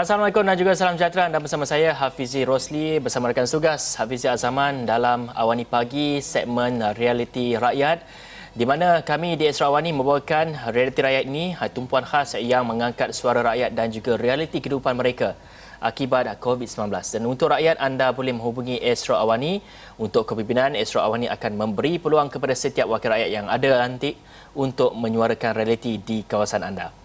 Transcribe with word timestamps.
Assalamualaikum 0.00 0.48
dan 0.48 0.56
juga 0.56 0.72
salam 0.72 0.96
sejahtera 0.96 1.28
dan 1.28 1.44
bersama 1.44 1.68
saya 1.68 1.92
Hafizi 1.92 2.48
Rosli 2.48 2.96
bersama 3.04 3.28
rekan 3.28 3.44
tugas 3.44 4.00
Hafizi 4.00 4.32
Azaman 4.32 4.88
dalam 4.88 5.28
Awani 5.28 5.68
Pagi 5.68 6.24
segmen 6.24 6.80
Realiti 6.96 7.52
Rakyat 7.52 8.00
di 8.56 8.64
mana 8.64 9.04
kami 9.04 9.36
di 9.36 9.44
Esra 9.44 9.68
Awani 9.68 9.92
membawakan 9.92 10.72
Realiti 10.72 11.04
Rakyat 11.04 11.24
ini 11.28 11.52
tumpuan 11.76 12.08
khas 12.08 12.32
yang 12.40 12.64
mengangkat 12.64 13.12
suara 13.12 13.44
rakyat 13.44 13.76
dan 13.76 13.92
juga 13.92 14.16
realiti 14.16 14.64
kehidupan 14.64 14.96
mereka 14.96 15.36
akibat 15.84 16.32
COVID-19. 16.40 16.88
Dan 16.96 17.28
untuk 17.28 17.52
rakyat 17.52 17.76
anda 17.76 18.08
boleh 18.16 18.32
menghubungi 18.32 18.80
Esra 18.80 19.20
Awani 19.20 19.60
untuk 20.00 20.24
kepimpinan 20.24 20.80
Esra 20.80 21.04
Awani 21.04 21.28
akan 21.28 21.60
memberi 21.60 22.00
peluang 22.00 22.32
kepada 22.32 22.56
setiap 22.56 22.88
wakil 22.88 23.12
rakyat 23.12 23.28
yang 23.36 23.52
ada 23.52 23.84
nanti 23.84 24.16
untuk 24.56 24.96
menyuarakan 24.96 25.52
realiti 25.60 26.00
di 26.00 26.24
kawasan 26.24 26.64
anda. 26.64 26.99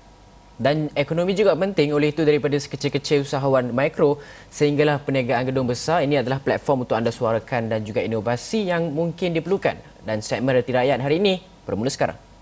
Dan 0.56 0.88
ekonomi 0.96 1.36
juga 1.36 1.52
penting 1.52 1.92
oleh 1.92 2.16
itu 2.16 2.24
daripada 2.24 2.56
sekecil-kecil 2.56 3.28
usahawan 3.28 3.76
mikro 3.76 4.24
sehinggalah 4.48 5.04
perniagaan 5.04 5.52
gedung 5.52 5.68
besar 5.68 6.08
ini 6.08 6.16
adalah 6.16 6.40
platform 6.40 6.88
untuk 6.88 6.96
anda 6.96 7.12
suarakan 7.12 7.68
dan 7.68 7.84
juga 7.84 8.00
inovasi 8.00 8.72
yang 8.72 8.88
mungkin 8.96 9.36
diperlukan. 9.36 9.76
Dan 10.08 10.24
segmen 10.24 10.56
Reti 10.56 10.72
Rakyat 10.72 11.04
hari 11.04 11.20
ini 11.20 11.44
bermula 11.68 11.92
sekarang. 11.92 12.35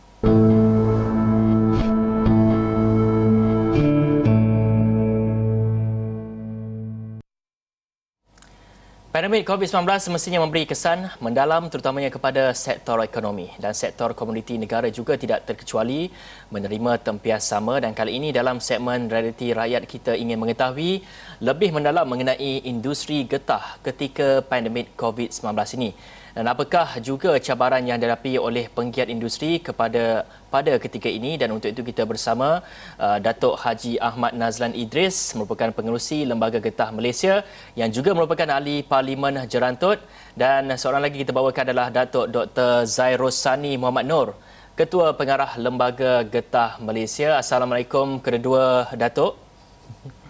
Pandemik 9.23 9.47
COVID-19 9.47 9.87
semestinya 10.03 10.43
memberi 10.43 10.67
kesan 10.67 11.07
mendalam 11.23 11.71
terutamanya 11.71 12.11
kepada 12.11 12.51
sektor 12.51 12.99
ekonomi. 12.99 13.47
Dan 13.55 13.71
sektor 13.71 14.11
komoditi 14.11 14.59
negara 14.59 14.91
juga 14.91 15.15
tidak 15.15 15.47
terkecuali 15.47 16.11
menerima 16.51 16.99
tempias 16.99 17.47
sama. 17.47 17.79
Dan 17.79 17.95
kali 17.95 18.19
ini 18.19 18.35
dalam 18.35 18.59
segmen 18.59 19.07
realiti 19.07 19.55
rakyat 19.55 19.87
kita 19.87 20.19
ingin 20.19 20.35
mengetahui 20.35 21.07
lebih 21.39 21.71
mendalam 21.71 22.03
mengenai 22.03 22.67
industri 22.67 23.23
getah 23.23 23.79
ketika 23.79 24.43
pandemik 24.43 24.91
COVID-19 24.99 25.55
ini 25.79 25.95
dan 26.33 26.45
apakah 26.49 26.97
juga 27.07 27.37
cabaran 27.37 27.85
yang 27.85 28.01
dihadapi 28.01 28.41
oleh 28.41 28.65
penggiat 28.77 29.07
industri 29.15 29.61
kepada 29.61 30.25
pada 30.49 30.81
ketika 30.81 31.05
ini 31.05 31.37
dan 31.37 31.53
untuk 31.53 31.69
itu 31.69 31.81
kita 31.85 32.03
bersama 32.09 32.65
uh, 32.97 33.17
Datuk 33.21 33.53
Haji 33.61 34.01
Ahmad 34.01 34.33
Nazlan 34.33 34.73
Idris 34.73 35.37
merupakan 35.37 35.69
pengerusi 35.77 36.25
Lembaga 36.25 36.57
Getah 36.57 36.89
Malaysia 36.89 37.45
yang 37.77 37.93
juga 37.93 38.17
merupakan 38.17 38.49
ahli 38.49 38.81
Parlimen 38.81 39.45
Jerantut 39.45 40.01
dan 40.33 40.73
seorang 40.73 41.05
lagi 41.05 41.21
kita 41.21 41.33
bawakan 41.37 41.69
adalah 41.69 41.87
Datuk 41.93 42.25
Dr. 42.33 42.89
Zairus 42.89 43.37
Sani 43.37 43.77
Muhammad 43.77 44.05
Nur 44.09 44.27
Ketua 44.73 45.13
Pengarah 45.13 45.53
Lembaga 45.61 46.25
Getah 46.25 46.81
Malaysia. 46.81 47.37
Assalamualaikum 47.37 48.17
kedua 48.17 48.89
Datuk. 48.97 49.37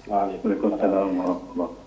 Waalaikumsalam 0.03 1.15
warahmatullahi 1.15 1.82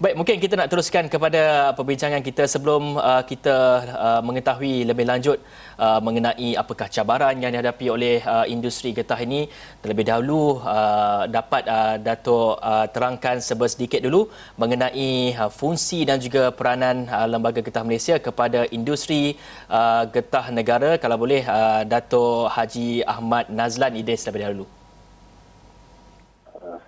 Baik, 0.00 0.16
mungkin 0.16 0.40
kita 0.40 0.56
nak 0.56 0.72
teruskan 0.72 1.12
kepada 1.12 1.76
perbincangan 1.76 2.24
kita 2.24 2.48
sebelum 2.48 2.96
uh, 2.96 3.20
kita 3.20 3.56
uh, 3.84 4.20
mengetahui 4.24 4.88
lebih 4.88 5.04
lanjut 5.04 5.36
uh, 5.76 6.00
mengenai 6.00 6.56
apakah 6.56 6.88
cabaran 6.88 7.36
yang 7.36 7.52
dihadapi 7.52 7.86
oleh 7.92 8.16
uh, 8.24 8.48
industri 8.48 8.96
getah 8.96 9.20
ini. 9.20 9.52
Terlebih 9.84 10.08
dahulu 10.08 10.56
uh, 10.64 11.28
dapat 11.28 11.68
uh, 11.68 12.00
Datuk 12.00 12.56
uh, 12.64 12.88
terangkan 12.88 13.44
sedikit 13.44 14.00
dulu 14.00 14.32
mengenai 14.56 15.36
uh, 15.36 15.52
fungsi 15.52 16.08
dan 16.08 16.16
juga 16.16 16.48
peranan 16.48 17.04
uh, 17.04 17.28
Lembaga 17.28 17.60
Getah 17.60 17.84
Malaysia 17.84 18.16
kepada 18.16 18.64
industri 18.72 19.36
uh, 19.68 20.08
getah 20.08 20.48
negara. 20.48 20.96
Kalau 20.96 21.20
boleh 21.20 21.44
uh, 21.44 21.84
Datuk 21.84 22.48
Haji 22.48 23.04
Ahmad 23.04 23.52
Nazlan 23.52 24.00
Idris 24.00 24.24
terlebih 24.24 24.48
dahulu. 24.48 24.79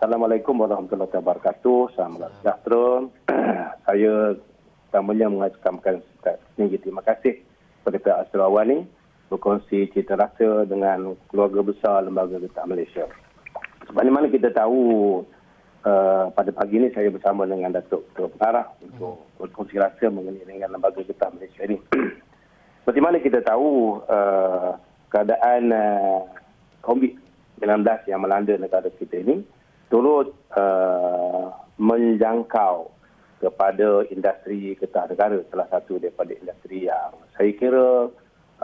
Assalamualaikum 0.03 0.59
warahmatullahi 0.59 1.15
wabarakatuh. 1.15 1.95
Salam 1.95 2.19
sejahtera. 2.43 3.07
Saya 3.87 4.35
pertamanya 4.91 5.31
mengucapkan 5.31 6.03
tinggi 6.59 6.75
terima 6.83 7.07
kasih 7.07 7.39
kepada 7.79 8.03
pihak 8.03 8.19
Asrawan 8.27 8.67
ini 8.67 8.83
berkongsi 9.31 9.95
cerita 9.95 10.19
rasa 10.19 10.67
dengan 10.67 11.15
keluarga 11.31 11.63
besar 11.63 12.03
Lembaga 12.03 12.43
Getah 12.43 12.67
Malaysia. 12.67 13.07
Sebab 13.87 14.03
mana 14.11 14.27
kita 14.27 14.51
tahu 14.51 15.23
uh, 15.87 16.35
pada 16.35 16.51
pagi 16.51 16.83
ini 16.83 16.91
saya 16.91 17.07
bersama 17.07 17.47
dengan 17.47 17.71
Datuk 17.71 18.03
Ketua 18.11 18.27
Pengarah 18.35 18.75
untuk 18.83 19.23
berkongsi 19.39 19.79
rasa 19.79 20.11
mengenai 20.11 20.43
dengan 20.43 20.75
Lembaga 20.75 20.99
Getah 20.99 21.31
Malaysia 21.31 21.63
ini. 21.63 21.79
Seperti 22.83 22.99
mana 22.99 23.23
kita 23.23 23.39
tahu 23.47 24.03
uh, 24.11 24.75
keadaan 25.15 25.71
uh, 25.71 26.27
COVID-19 26.91 27.87
yang 28.11 28.19
melanda 28.19 28.59
negara 28.59 28.91
kita 28.99 29.23
ini, 29.23 29.62
turut 29.93 30.33
uh, 30.57 31.53
menjangkau 31.77 32.89
kepada 33.45 34.09
industri 34.09 34.73
getah 34.81 35.05
negara 35.05 35.37
salah 35.53 35.69
satu 35.69 36.01
daripada 36.01 36.33
industri 36.33 36.89
yang 36.89 37.13
saya 37.37 37.53
kira 37.53 38.09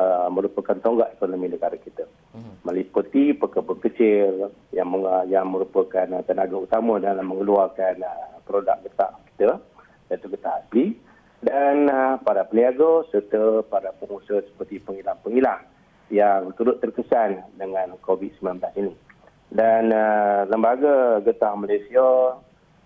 uh, 0.01 0.29
merupakan 0.33 0.81
tonggak 0.81 1.13
ekonomi 1.13 1.53
negara 1.53 1.77
kita 1.77 2.09
hmm. 2.33 2.65
meliputi 2.65 3.37
pekebun 3.37 3.77
kecil 3.85 4.49
yang 4.73 4.89
yang 5.29 5.45
merupakan 5.53 6.09
tenaga 6.25 6.57
utama 6.57 6.97
dalam 6.97 7.29
mengeluarkan 7.29 8.01
uh, 8.01 8.41
produk 8.49 8.81
getah 8.81 9.13
kita 9.37 9.61
iaitu 10.09 10.33
getah 10.33 10.65
asli 10.65 10.97
dan 11.45 11.93
uh, 11.93 12.17
para 12.25 12.49
peniaga 12.49 13.05
serta 13.13 13.67
para 13.69 13.93
pengusaha 14.01 14.41
seperti 14.49 14.81
pengilang-pengilang 14.81 15.61
yang 16.09 16.57
turut 16.57 16.81
terkesan 16.81 17.45
dengan 17.61 17.93
COVID-19 18.01 18.65
ini 18.81 19.08
dan 19.49 19.89
uh, 19.93 20.45
lembaga 20.49 21.25
getah 21.25 21.57
Malaysia 21.57 22.37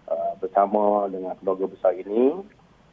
uh, 0.06 0.32
bersama 0.38 1.10
dengan 1.10 1.34
keluarga 1.42 1.66
besar 1.66 1.92
ini 1.98 2.38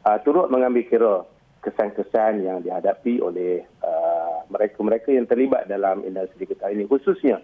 uh, 0.06 0.18
turut 0.26 0.50
mengambil 0.50 0.82
kira 0.86 1.14
kesan-kesan 1.60 2.42
yang 2.42 2.58
dihadapi 2.64 3.20
oleh 3.20 3.62
uh, 3.84 4.42
mereka-mereka 4.50 5.12
yang 5.12 5.28
terlibat 5.28 5.68
dalam 5.68 6.02
industri 6.02 6.48
getah 6.48 6.72
ini 6.72 6.88
khususnya 6.88 7.38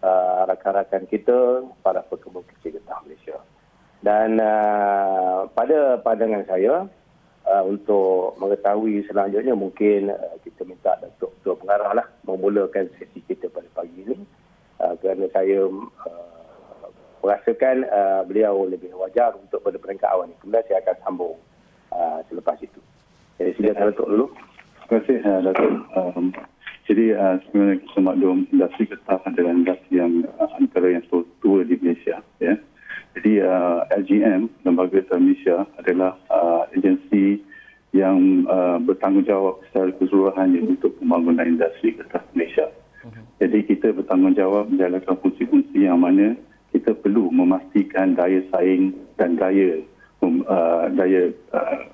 uh, 0.00 0.46
rakan-rakan 0.48 1.04
kita 1.10 1.66
para 1.82 2.00
pekebun 2.06 2.46
kecil 2.56 2.78
getah 2.78 3.02
Malaysia. 3.04 3.36
Dan 4.00 4.38
uh, 4.38 5.50
pada 5.50 5.98
pandangan 6.00 6.46
saya 6.46 6.86
uh, 7.42 7.64
untuk 7.66 8.38
mengetahui 8.38 9.02
selanjutnya 9.10 9.52
mungkin 9.58 10.14
uh, 10.14 10.36
kita 10.46 10.62
minta 10.62 10.94
Datuk 11.02 11.34
Ketua 11.40 11.58
Pengarah 11.58 11.92
lah 12.02 12.06
memulakan 12.22 12.86
sesi 12.96 13.18
kita 13.26 13.50
pada 13.50 13.66
pagi 13.74 14.06
ini 14.06 14.15
uh, 14.86 14.94
kerana 15.02 15.26
saya 15.34 15.66
uh, 15.66 16.86
merasakan 17.26 17.82
uh, 17.90 18.22
beliau 18.22 18.70
lebih 18.70 18.94
wajar 18.94 19.34
untuk 19.34 19.58
pada 19.66 19.74
peringkat 19.82 20.06
awal 20.06 20.30
ini. 20.30 20.38
Kemudian 20.38 20.62
saya 20.70 20.78
akan 20.86 20.96
sambung 21.02 21.34
uh, 21.90 22.22
selepas 22.30 22.54
itu. 22.62 22.78
Jadi 23.42 23.50
silakan 23.58 23.90
Datuk 23.90 24.06
dulu. 24.06 24.26
Terima 24.86 24.98
kasih 25.02 25.18
uh, 25.26 25.40
Datuk. 25.42 25.70
Um, 25.98 26.24
jadi 26.86 27.06
uh, 27.18 27.36
sebenarnya 27.42 27.76
kita 27.82 27.98
maklum 27.98 28.38
industri 28.54 28.84
getah 28.86 29.18
adalah 29.26 29.52
industri 29.58 29.98
yang 29.98 30.12
uh, 30.38 30.50
antara 30.54 30.86
yang 30.94 31.04
tua 31.10 31.66
di 31.66 31.74
Malaysia. 31.82 32.22
Ya. 32.38 32.54
Jadi 33.18 33.32
uh, 33.42 33.82
LGM, 33.90 34.46
Lembaga 34.62 35.02
Getah 35.02 35.18
Malaysia 35.18 35.56
adalah 35.82 36.14
uh, 36.30 36.68
agensi 36.76 37.42
yang 37.96 38.44
uh, 38.44 38.76
bertanggungjawab 38.84 39.64
secara 39.66 39.88
keseluruhan 39.96 40.52
untuk 40.68 40.92
pembangunan 41.00 41.48
industri 41.48 41.96
getah 41.96 42.20
Malaysia. 42.36 42.68
Jadi 43.36 43.68
kita 43.68 43.92
bertanggungjawab 43.92 44.72
menjalankan 44.72 45.16
fungsi-fungsi 45.20 45.84
yang 45.84 46.00
mana 46.00 46.36
kita 46.72 46.96
perlu 46.96 47.28
memastikan 47.28 48.16
daya 48.16 48.40
saing 48.52 48.96
dan 49.20 49.36
daya 49.36 49.80
um, 50.24 50.40
uh, 50.48 50.88
daya 50.92 51.32
uh, 51.52 51.84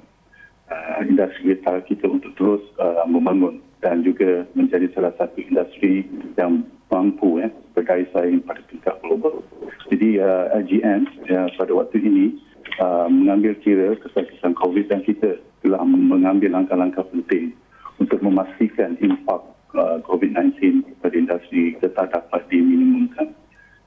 uh, 0.71 1.03
industri 1.03 1.55
kita, 1.55 1.83
kita 1.87 2.06
untuk 2.06 2.31
terus 2.39 2.62
uh, 2.79 3.03
membangun 3.11 3.59
dan 3.83 4.06
juga 4.06 4.47
menjadi 4.55 4.87
salah 4.94 5.11
satu 5.19 5.43
industri 5.43 6.06
yang 6.39 6.62
mampu 6.87 7.43
ya, 7.43 7.50
berdaya 7.75 8.06
saing 8.15 8.38
pada 8.47 8.62
tingkat 8.71 8.95
global. 9.03 9.43
Jadi 9.91 10.23
uh, 10.23 10.47
LGN 10.62 11.00
ya, 11.27 11.50
pada 11.59 11.73
waktu 11.75 11.99
ini 11.99 12.38
uh, 12.79 13.11
mengambil 13.11 13.59
kira 13.59 13.99
kesan-kesan 13.99 14.55
COVID 14.55 14.87
dan 14.87 15.03
kita 15.03 15.43
telah 15.67 15.83
mengambil 15.83 16.55
langkah-langkah 16.55 17.03
penting 17.11 17.50
untuk 17.99 18.23
memastikan 18.23 18.95
impak 19.03 19.43
uh, 19.77 19.99
COVID-19 20.07 20.85
pada 21.01 21.15
industri 21.17 21.77
tetap 21.81 22.13
dapat 22.13 22.43
diminimumkan. 22.49 23.35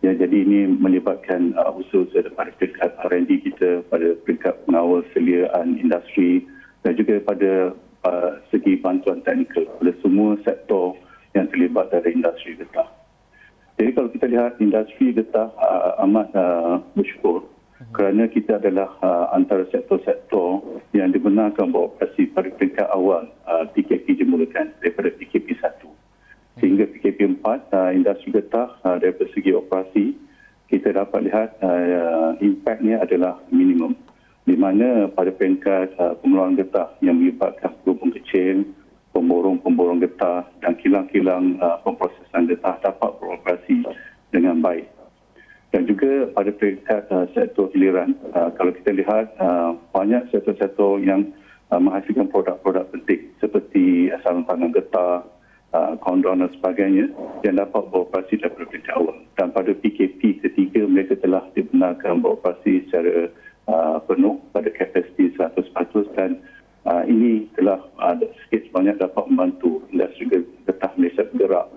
Ya, 0.04 0.14
jadi 0.14 0.46
ini 0.46 0.70
melibatkan 0.70 1.58
uh, 1.58 1.74
usaha 1.74 2.06
pada 2.38 2.54
peringkat 2.62 2.92
R&D 3.10 3.32
kita, 3.50 3.82
pada 3.90 4.14
peringkat 4.22 4.54
pengawal 4.70 5.02
seliaan 5.18 5.82
industri 5.82 6.46
dan 6.86 6.94
juga 6.94 7.18
pada 7.26 7.74
uh, 8.06 8.32
segi 8.54 8.78
bantuan 8.78 9.26
teknikal 9.26 9.66
pada 9.82 9.92
semua 10.06 10.38
sektor 10.46 10.94
yang 11.34 11.50
terlibat 11.50 11.90
dari 11.90 12.14
industri 12.14 12.54
getah. 12.54 12.86
Jadi 13.82 13.90
kalau 13.92 14.10
kita 14.14 14.30
lihat 14.30 14.62
industri 14.62 15.10
getah 15.12 15.50
uh, 15.58 16.06
amat 16.06 16.30
uh, 16.38 16.78
bersyukur 16.94 17.44
kerana 17.94 18.26
kita 18.32 18.58
adalah 18.58 18.90
uh, 19.04 19.36
antara 19.36 19.68
sektor-sektor 19.70 20.64
yang 20.96 21.14
dibenarkan 21.14 21.70
beroperasi 21.70 22.32
pada 22.34 22.50
peringkat 22.56 22.88
awal 22.90 23.30
uh, 23.46 23.66
PKP 23.76 24.26
dimulakan 24.26 24.74
daripada 24.82 25.14
PKP 25.14 25.60
1 25.60 26.64
sehingga 26.64 26.88
PKP 26.88 27.44
4 27.44 27.46
uh, 27.46 27.92
industri 27.92 28.32
getah 28.32 28.74
uh, 28.88 28.98
dari 28.98 29.14
segi 29.36 29.52
operasi 29.52 30.16
kita 30.72 30.98
dapat 30.98 31.30
lihat 31.30 31.50
uh, 31.62 32.34
impaknya 32.42 33.04
adalah 33.06 33.38
minimum 33.54 33.94
di 34.46 34.54
mana 34.58 35.10
pada 35.10 35.34
peringkat 35.34 35.98
uh, 35.98 36.14
pengeluaran 36.22 36.58
getah 36.58 36.94
yang 37.02 37.18
melibatkan 37.18 37.74
gelombang 37.82 38.14
kecil, 38.14 38.62
pemborong-pemborong 39.14 40.02
getah 40.06 40.46
dan 40.62 40.78
kilang-kilang 40.78 41.58
uh, 41.62 41.82
pemprosesan 41.82 42.50
getah 42.50 42.78
dapat 42.82 43.12
beroperasi 43.18 43.86
dengan 44.30 44.62
baik. 44.62 44.86
Dan 45.76 45.92
juga 45.92 46.32
pada 46.32 46.56
peringkat 46.56 47.12
uh, 47.12 47.28
sektor 47.36 47.68
hiliran, 47.76 48.16
uh, 48.32 48.48
kalau 48.56 48.72
kita 48.72 48.96
lihat 48.96 49.36
uh, 49.44 49.76
banyak 49.92 50.24
sektor-sektor 50.32 51.04
yang 51.04 51.36
uh, 51.68 51.76
menghasilkan 51.84 52.32
produk-produk 52.32 52.88
penting 52.96 53.28
seperti 53.44 54.08
sarung 54.24 54.48
tangan 54.48 54.72
getah, 54.72 55.28
uh, 55.76 56.00
kondom 56.00 56.40
dan 56.40 56.48
sebagainya 56.56 57.12
yang 57.44 57.60
dapat 57.60 57.92
beroperasi 57.92 58.40
daripada 58.40 58.72
peringkat 58.72 58.96
awal. 58.96 59.20
Dan 59.36 59.52
pada 59.52 59.76
PKP 59.76 60.48
ketiga 60.48 60.88
mereka 60.88 61.20
telah 61.20 61.44
dibenarkan 61.52 62.24
beroperasi 62.24 62.88
secara 62.88 63.28
uh, 63.68 64.00
penuh 64.08 64.40
pada 64.56 64.72
kapasiti 64.72 65.36
100% 65.36 65.76
dan 66.16 66.40
uh, 66.88 67.04
ini 67.04 67.52
telah 67.60 67.84
uh, 68.00 68.16
sikit 68.48 68.72
sebanyak 68.72 68.96
dapat 68.96 69.28
membantu 69.28 69.84
industri 69.92 70.32
getah 70.64 70.96
Malaysia 70.96 71.28
bergerak 71.36 71.68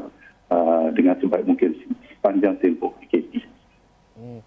uh, 0.54 0.86
dengan 0.94 1.18
sebaik 1.18 1.50
mungkin 1.50 1.74
sepanjang 2.14 2.62
tempoh 2.62 2.94
PKP. 3.02 3.57
Hmm. 4.18 4.42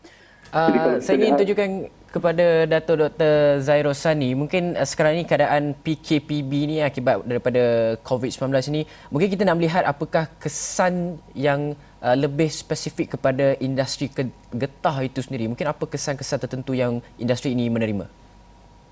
Uh, 0.51 1.00
saya 1.00 1.15
ingin 1.15 1.39
tunjukkan 1.39 1.69
kepada 2.12 2.68
Dato' 2.68 3.00
Dr. 3.00 3.63
Zairus 3.63 4.03
Sani, 4.03 4.35
mungkin 4.35 4.75
uh, 4.75 4.83
sekarang 4.83 5.15
ini 5.15 5.23
keadaan 5.23 5.71
PKPB 5.79 6.51
ni 6.68 6.83
akibat 6.83 7.23
daripada 7.23 7.95
COVID-19 8.03 8.51
ini, 8.68 8.83
mungkin 9.07 9.31
kita 9.31 9.47
nak 9.47 9.56
melihat 9.56 9.88
apakah 9.88 10.27
kesan 10.44 11.23
yang 11.31 11.71
uh, 12.03 12.15
lebih 12.19 12.51
spesifik 12.51 13.15
kepada 13.15 13.56
industri 13.63 14.12
getah 14.51 14.97
itu 15.07 15.23
sendiri. 15.23 15.47
Mungkin 15.47 15.63
apa 15.63 15.88
kesan-kesan 15.88 16.44
tertentu 16.44 16.75
yang 16.75 17.00
industri 17.15 17.56
ini 17.56 17.71
menerima? 17.71 18.12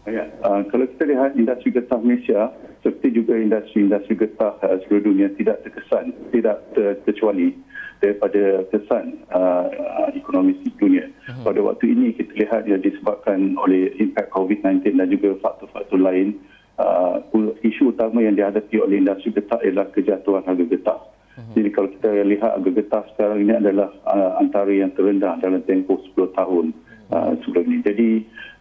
Ya, 0.07 0.31
uh, 0.47 0.63
kalau 0.71 0.87
kita 0.95 1.11
lihat 1.11 1.35
industri 1.35 1.75
getah 1.75 1.99
Malaysia, 1.99 2.55
seperti 2.87 3.19
juga 3.19 3.35
industri-industri 3.35 4.15
getah 4.15 4.55
uh, 4.63 4.79
seluruh 4.87 5.11
dunia 5.11 5.27
tidak 5.35 5.59
terkesan, 5.67 6.15
tidak 6.31 6.63
terkecuali 6.71 7.51
daripada 7.99 8.63
kesan 8.71 9.19
uh, 9.35 9.67
ekonomi 10.15 10.55
dunia. 10.79 11.11
Uh-huh. 11.27 11.51
Pada 11.51 11.59
waktu 11.59 11.91
ini 11.91 12.15
kita 12.15 12.31
lihat 12.35 12.61
ia 12.65 12.79
disebabkan 12.79 13.59
oleh 13.59 13.91
impak 13.99 14.31
COVID-19 14.31 14.95
dan 14.95 15.07
juga 15.11 15.35
faktor-faktor 15.43 15.99
lain. 15.99 16.39
Uh, 16.79 17.19
isu 17.59 17.91
utama 17.91 18.23
yang 18.23 18.39
dihadapi 18.39 18.79
oleh 18.79 19.03
industri 19.03 19.35
getah 19.35 19.59
ialah 19.59 19.91
kejatuhan 19.91 20.47
harga 20.47 20.63
getah. 20.63 20.99
Uh-huh. 21.03 21.53
Jadi 21.59 21.69
kalau 21.75 21.89
kita 21.91 22.09
lihat 22.23 22.49
harga 22.55 22.71
getah 22.71 23.03
sekarang 23.15 23.39
ini 23.43 23.53
adalah 23.59 23.91
uh, 24.07 24.39
antara 24.39 24.71
yang 24.71 24.95
terendah 24.95 25.35
dalam 25.43 25.59
tempoh 25.67 25.99
10 26.15 26.39
tahun 26.39 26.65
uh, 27.11 27.35
sebelum 27.43 27.67
ini. 27.67 27.79
Jadi 27.83 28.09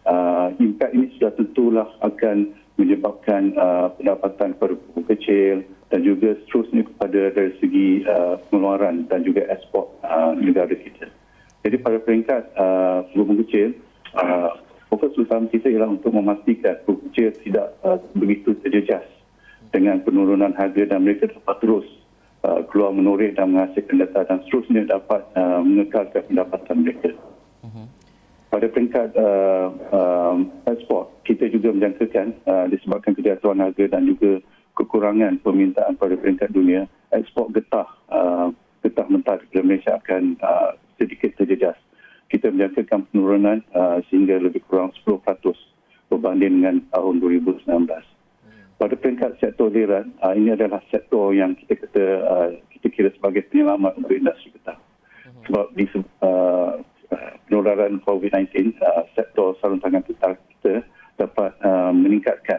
uh, 0.03 0.51
impak 0.59 0.91
ini 0.91 1.15
sudah 1.15 1.31
tentulah 1.39 1.87
akan 2.03 2.51
menyebabkan 2.75 3.55
uh, 3.59 3.91
pendapatan 3.95 4.55
kepada 4.55 4.75
kecil, 5.15 5.63
dan 5.89 6.05
juga 6.05 6.37
seterusnya 6.45 6.85
kepada 6.85 7.33
dari 7.33 7.51
segi 7.57 7.87
uh, 8.05 8.37
pengeluaran 8.49 9.09
dan 9.09 9.25
juga 9.25 9.45
ekspor 9.49 9.89
uh, 10.05 10.37
negara 10.37 10.69
kita. 10.69 11.09
Jadi 11.65 11.75
pada 11.81 11.97
peringkat 11.99 12.43
uh, 12.55 13.09
penghubung 13.11 13.41
kecil, 13.45 13.73
uh, 14.15 14.53
fokus 14.87 15.17
utama 15.17 15.49
kita 15.49 15.69
ialah 15.69 15.89
untuk 15.89 16.13
memastikan 16.13 16.77
penghubung 16.85 17.09
kecil 17.11 17.33
tidak 17.41 17.67
uh, 17.81 17.97
begitu 18.13 18.53
terjejas 18.61 19.05
dengan 19.73 20.01
penurunan 20.01 20.53
harga 20.53 20.93
dan 20.93 21.05
mereka 21.05 21.29
dapat 21.29 21.57
terus 21.61 21.87
uh, 22.45 22.61
keluar 22.69 22.93
menoreh 22.93 23.33
dan 23.33 23.53
menghasilkan 23.53 24.01
data 24.01 24.25
dan 24.29 24.37
seterusnya 24.45 24.81
dapat 24.89 25.21
uh, 25.37 25.61
mengekalkan 25.61 26.21
pendapatan 26.25 26.77
mereka. 26.85 27.11
Mhm. 27.65 27.85
Pada 28.49 28.65
peringkat 28.65 29.09
uh, 29.13 29.67
uh, 29.93 30.35
ekspor, 30.73 31.13
kita 31.21 31.45
juga 31.53 31.69
menjangkakan 31.69 32.27
uh, 32.49 32.65
disebabkan 32.73 33.13
kejatuhan 33.13 33.61
harga 33.61 33.85
dan 33.93 34.09
juga 34.09 34.41
kekurangan 34.79 35.43
permintaan 35.43 35.99
pada 35.99 36.15
peringkat 36.15 36.55
dunia, 36.55 36.87
ekspor 37.11 37.51
getah 37.51 37.91
uh, 38.07 38.47
getah 38.79 39.07
mentah 39.11 39.35
dari 39.51 39.59
Malaysia 39.67 39.99
akan 39.99 40.39
uh, 40.39 40.79
sedikit 40.95 41.35
terjejas. 41.35 41.75
Kita 42.31 42.47
menjangkakan 42.47 43.11
penurunan 43.11 43.59
uh, 43.75 43.99
sehingga 44.07 44.39
lebih 44.39 44.63
kurang 44.71 44.95
10% 45.03 45.19
berbanding 46.07 46.63
dengan 46.63 46.77
tahun 46.95 47.19
2019. 47.19 47.67
Pada 48.79 48.95
peringkat 48.95 49.43
sektor 49.43 49.67
liran, 49.67 50.15
uh, 50.23 50.31
ini 50.31 50.55
adalah 50.55 50.79
sektor 50.87 51.35
yang 51.35 51.51
kita 51.59 51.75
kata 51.83 52.03
uh, 52.23 52.49
kita 52.79 52.87
kira 52.95 53.09
sebagai 53.11 53.43
penyelamat 53.51 53.99
untuk 53.99 54.15
industri 54.15 54.55
getah. 54.55 54.79
Sebab 55.49 55.75
di 55.75 55.83
uh, 56.23 56.79
penularan 57.49 57.99
COVID-19, 58.07 58.79
uh, 58.79 59.03
sektor 59.17 59.59
sarung 59.59 59.83
tangan 59.83 60.05
getah 60.07 60.39
kita 60.55 60.73
dapat 61.19 61.51
uh, 61.67 61.91
meningkatkan 61.91 62.58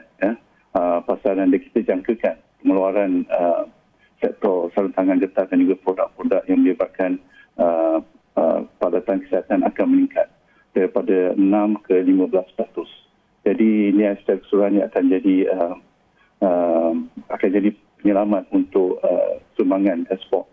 yang 1.36 1.52
kita 1.52 1.78
jangkakan 1.84 2.36
pengeluaran 2.62 3.28
uh, 3.30 3.68
sektor 4.20 4.68
sarung 4.76 4.92
tangan 4.92 5.20
getah 5.20 5.48
dan 5.48 5.64
juga 5.64 5.80
produk-produk 5.80 6.42
yang 6.50 6.60
melibatkan 6.60 7.16
uh, 7.56 7.98
uh, 8.36 8.60
peralatan 8.76 9.24
kesihatan 9.24 9.64
akan 9.64 9.86
meningkat 9.88 10.28
daripada 10.76 11.34
6 11.34 11.86
ke 11.86 11.94
15 12.04 12.54
status. 12.54 12.90
Jadi 13.42 13.96
ini 13.96 14.04
secara 14.20 14.38
keseluruhannya 14.44 14.82
akan 14.86 15.04
jadi 15.08 15.36
uh, 15.48 15.74
uh, 16.44 16.92
akan 17.32 17.48
jadi 17.50 17.70
penyelamat 18.00 18.44
untuk 18.52 19.00
uh, 19.00 19.40
sumbangan 19.56 20.04
ekspor 20.12 20.44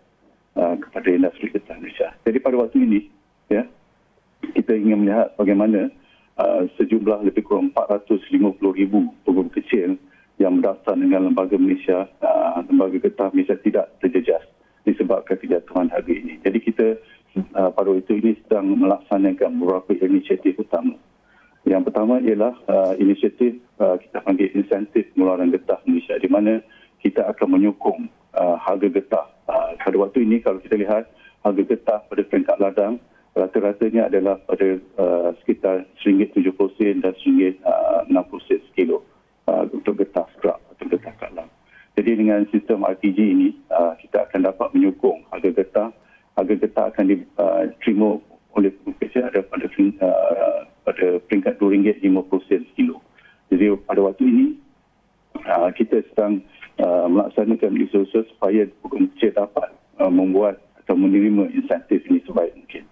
uh, 0.56 0.74
kepada 0.80 1.08
industri 1.12 1.52
getah 1.52 1.76
Malaysia. 1.76 2.08
Jadi 2.24 2.38
pada 2.40 2.56
waktu 2.56 2.76
ini 2.80 3.00
ya 3.52 3.68
kita 4.56 4.72
ingin 4.72 5.04
melihat 5.04 5.36
bagaimana 5.36 5.92
uh, 6.40 6.64
sejumlah 6.80 7.28
lebih 7.28 7.44
kurang 7.44 7.72
450 7.76 8.56
ribu 8.72 9.12
pengguna 9.28 9.52
kecil 9.52 10.00
yang 10.38 10.62
berdasar 10.62 10.94
dengan 10.94 11.30
lembaga 11.30 11.58
Malaysia, 11.58 12.06
uh, 12.22 12.62
lembaga 12.66 12.96
getah 12.98 13.28
Malaysia 13.34 13.58
tidak 13.58 13.90
terjejas 13.98 14.42
disebabkan 14.86 15.36
kejatuhan 15.36 15.90
harga 15.92 16.12
ini. 16.14 16.38
Jadi 16.40 16.58
kita 16.62 16.86
uh, 17.58 17.70
pada 17.74 17.88
waktu 17.92 18.12
ini 18.22 18.38
sedang 18.46 18.72
melaksanakan 18.78 19.50
beberapa 19.60 19.90
inisiatif 19.98 20.56
utama. 20.56 20.96
Yang 21.66 21.92
pertama 21.92 22.22
ialah 22.24 22.54
uh, 22.70 22.92
inisiatif 22.96 23.60
uh, 23.82 23.98
kita 24.00 24.24
panggil 24.24 24.48
insentif 24.56 25.10
pengeluaran 25.12 25.52
getah 25.52 25.82
Malaysia 25.84 26.16
di 26.16 26.30
mana 26.30 26.64
kita 27.04 27.28
akan 27.28 27.58
menyokong 27.58 28.08
uh, 28.38 28.56
harga 28.62 28.88
getah. 28.88 29.26
Uh, 29.44 29.76
pada 29.76 29.96
waktu 30.00 30.24
ini 30.24 30.40
kalau 30.40 30.62
kita 30.62 30.80
lihat 30.80 31.10
harga 31.44 31.62
getah 31.66 31.98
pada 32.08 32.22
peringkat 32.24 32.56
ladang 32.62 32.96
rata-ratanya 33.38 34.10
adalah 34.10 34.36
pada 34.42 34.80
uh, 34.98 35.30
sekitar 35.42 35.86
RM1.70 36.02 37.04
dan 37.04 37.14
RM1.60 37.14 38.66
sekilo 38.72 39.06
uh, 39.46 39.62
untuk 39.70 40.02
getah 40.02 40.26
scrap 40.36 40.58
atau 40.74 40.84
getah 40.90 41.14
kalam. 41.22 41.48
Jadi 42.08 42.24
dengan 42.24 42.40
sistem 42.48 42.88
RPG 42.88 43.20
ini, 43.20 43.52
uh, 43.68 43.92
kita 44.00 44.24
akan 44.24 44.48
dapat 44.48 44.72
menyokong 44.72 45.28
harga 45.28 45.52
getah. 45.52 45.92
Harga 46.40 46.56
getah 46.56 46.88
akan 46.88 47.04
diterima 47.04 48.16
uh, 48.16 48.56
oleh 48.56 48.72
pengkecil 48.80 49.28
ada 49.28 49.44
pada, 49.44 49.68
uh, 49.68 50.64
pada 50.88 51.20
peringkat 51.28 51.60
RM2.50 51.60 52.64
kilo. 52.80 53.04
Jadi 53.52 53.76
pada 53.84 54.00
waktu 54.08 54.24
ini, 54.24 54.46
uh, 55.52 55.68
kita 55.76 56.00
sedang 56.08 56.40
uh, 56.80 57.12
melaksanakan 57.12 57.76
usaha 57.76 58.24
supaya 58.32 58.64
pengkecil 58.88 59.36
dapat 59.36 59.68
uh, 60.00 60.08
membuat 60.08 60.64
atau 60.80 60.96
menerima 60.96 61.52
insentif 61.52 62.08
ini 62.08 62.24
sebaik 62.24 62.56
mungkin. 62.56 62.87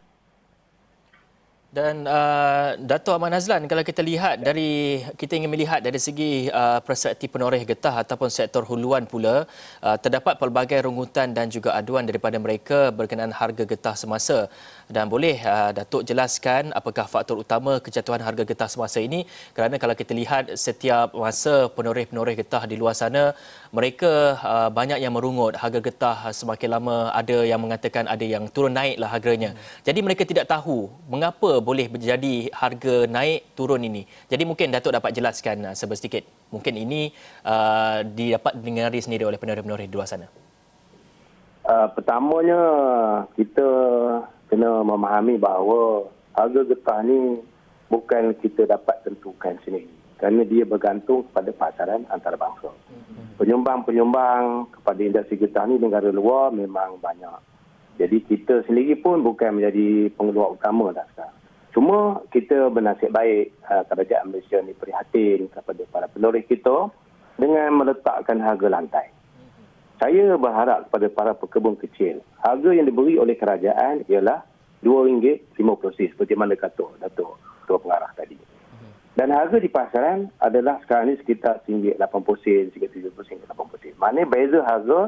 Dan 1.76 2.08
uh, 2.08 2.72
Dato' 2.88 3.12
Ahmad 3.12 3.36
Nazlan, 3.36 3.68
kalau 3.68 3.84
kita 3.84 4.00
lihat 4.00 4.40
dari, 4.40 5.04
kita 5.20 5.36
ingin 5.36 5.52
melihat 5.52 5.84
dari 5.84 6.00
segi 6.00 6.48
uh, 6.48 6.80
perspektif 6.80 7.28
penoreh 7.34 7.68
getah 7.70 8.00
ataupun 8.00 8.32
sektor 8.32 8.64
huluan 8.64 9.04
pula, 9.04 9.44
uh, 9.84 9.96
terdapat 10.00 10.40
pelbagai 10.40 10.78
rungutan 10.88 11.36
dan 11.36 11.52
juga 11.52 11.76
aduan 11.76 12.08
daripada 12.08 12.40
mereka 12.40 12.88
berkenaan 12.98 13.28
harga 13.28 13.68
getah 13.68 13.92
semasa. 13.92 14.38
Dan 14.88 15.12
boleh 15.12 15.36
uh, 15.44 15.76
Datuk 15.76 16.08
jelaskan 16.08 16.72
apakah 16.72 17.04
faktor 17.04 17.36
utama 17.44 17.76
kejatuhan 17.84 18.24
harga 18.24 18.48
getah 18.48 18.70
semasa 18.72 18.96
ini? 18.96 19.28
Kerana 19.52 19.76
kalau 19.76 19.92
kita 20.00 20.16
lihat 20.16 20.56
setiap 20.56 21.12
masa 21.12 21.68
penoreh-penoreh 21.76 22.40
getah 22.40 22.64
di 22.64 22.80
luar 22.80 22.96
sana, 22.96 23.36
mereka 23.76 24.40
uh, 24.40 24.70
banyak 24.72 25.04
yang 25.04 25.12
merungut 25.12 25.52
harga 25.60 25.80
getah 25.84 26.32
semakin 26.32 26.80
lama 26.80 26.96
ada 27.12 27.44
yang 27.44 27.60
mengatakan 27.60 28.08
ada 28.08 28.24
yang 28.24 28.48
turun 28.48 28.72
naiklah 28.72 29.12
harganya. 29.12 29.52
Hmm. 29.52 29.60
Jadi 29.84 30.00
mereka 30.00 30.22
tidak 30.24 30.48
tahu 30.48 30.88
mengapa 31.12 31.60
boleh 31.60 31.92
menjadi 31.92 32.48
harga 32.56 33.04
naik 33.04 33.52
turun 33.52 33.84
ini. 33.84 34.08
Jadi 34.32 34.42
mungkin 34.48 34.72
Datuk 34.72 34.96
dapat 34.96 35.12
jelaskan 35.12 35.68
uh, 35.68 35.76
sedikit. 35.76 36.24
Mungkin 36.48 36.72
ini 36.72 37.12
uh, 37.44 38.00
didapat 38.00 38.56
didengari 38.56 39.04
sendiri 39.04 39.28
oleh 39.28 39.36
penoreh-penoreh 39.36 39.84
di 39.84 39.92
luar 39.92 40.08
sana. 40.08 40.24
Uh, 41.68 41.92
pertamanya 41.92 42.60
kita 43.36 43.68
kena 44.48 44.80
memahami 44.86 45.36
bahawa 45.36 46.08
harga 46.32 46.64
getah 46.64 47.04
ni 47.04 47.44
bukan 47.92 48.32
kita 48.40 48.64
dapat 48.64 49.04
tentukan 49.04 49.60
sendiri 49.66 49.95
kerana 50.16 50.42
dia 50.48 50.64
bergantung 50.64 51.28
kepada 51.30 51.52
pasaran 51.52 52.08
antarabangsa. 52.08 52.72
Penyumbang-penyumbang 53.36 54.72
kepada 54.80 55.00
industri 55.04 55.36
getah 55.36 55.68
ni 55.68 55.76
negara 55.76 56.08
luar 56.08 56.52
memang 56.52 56.96
banyak. 57.00 57.36
Jadi 57.96 58.24
kita 58.24 58.64
sendiri 58.68 58.96
pun 59.00 59.20
bukan 59.24 59.56
menjadi 59.56 60.12
pengeluar 60.16 60.56
utama 60.56 60.92
dah 60.92 61.04
sekarang. 61.12 61.36
Cuma 61.76 62.24
kita 62.32 62.72
bernasib 62.72 63.12
baik 63.12 63.52
uh, 63.68 63.84
kerajaan 63.84 64.32
Malaysia 64.32 64.56
ni 64.64 64.72
prihatin 64.72 65.52
kepada 65.52 65.84
para 65.92 66.06
penoreh 66.08 66.40
kita 66.48 66.88
dengan 67.36 67.76
meletakkan 67.76 68.40
harga 68.40 68.68
lantai. 68.72 69.12
Saya 70.00 70.36
berharap 70.40 70.88
kepada 70.88 71.06
para 71.12 71.32
pekebun 71.36 71.76
kecil, 71.76 72.24
harga 72.40 72.68
yang 72.72 72.88
diberi 72.88 73.20
oleh 73.20 73.36
kerajaan 73.36 74.04
ialah 74.08 74.44
RM2.50 74.84 76.16
seperti 76.16 76.32
mana 76.36 76.56
kata 76.56 77.00
Datuk 77.00 77.36
Ketua 77.64 77.80
Pengarah 77.80 78.12
tadi. 78.12 78.55
Dan 79.16 79.32
harga 79.32 79.56
di 79.56 79.72
pasaran 79.72 80.28
adalah 80.44 80.76
sekarang 80.84 81.08
ni 81.08 81.16
sekitar 81.16 81.64
RM1.80 81.64 82.44
sen, 82.44 82.64
RM1.70 82.76 83.16
sen, 83.24 83.36
RM80 83.48 83.74
sen. 83.80 83.94
Maknanya 83.96 84.28
beza 84.28 84.60
harga 84.60 85.00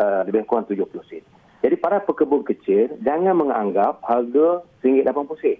uh, 0.00 0.20
lebih 0.24 0.48
kurang 0.48 0.64
RM70 0.64 1.04
sen. 1.12 1.22
Jadi 1.60 1.76
para 1.76 2.00
pekebun 2.00 2.48
kecil 2.48 2.96
jangan 3.04 3.36
menganggap 3.36 4.00
harga 4.08 4.64
RM1.80 4.80 5.44
sen. 5.44 5.58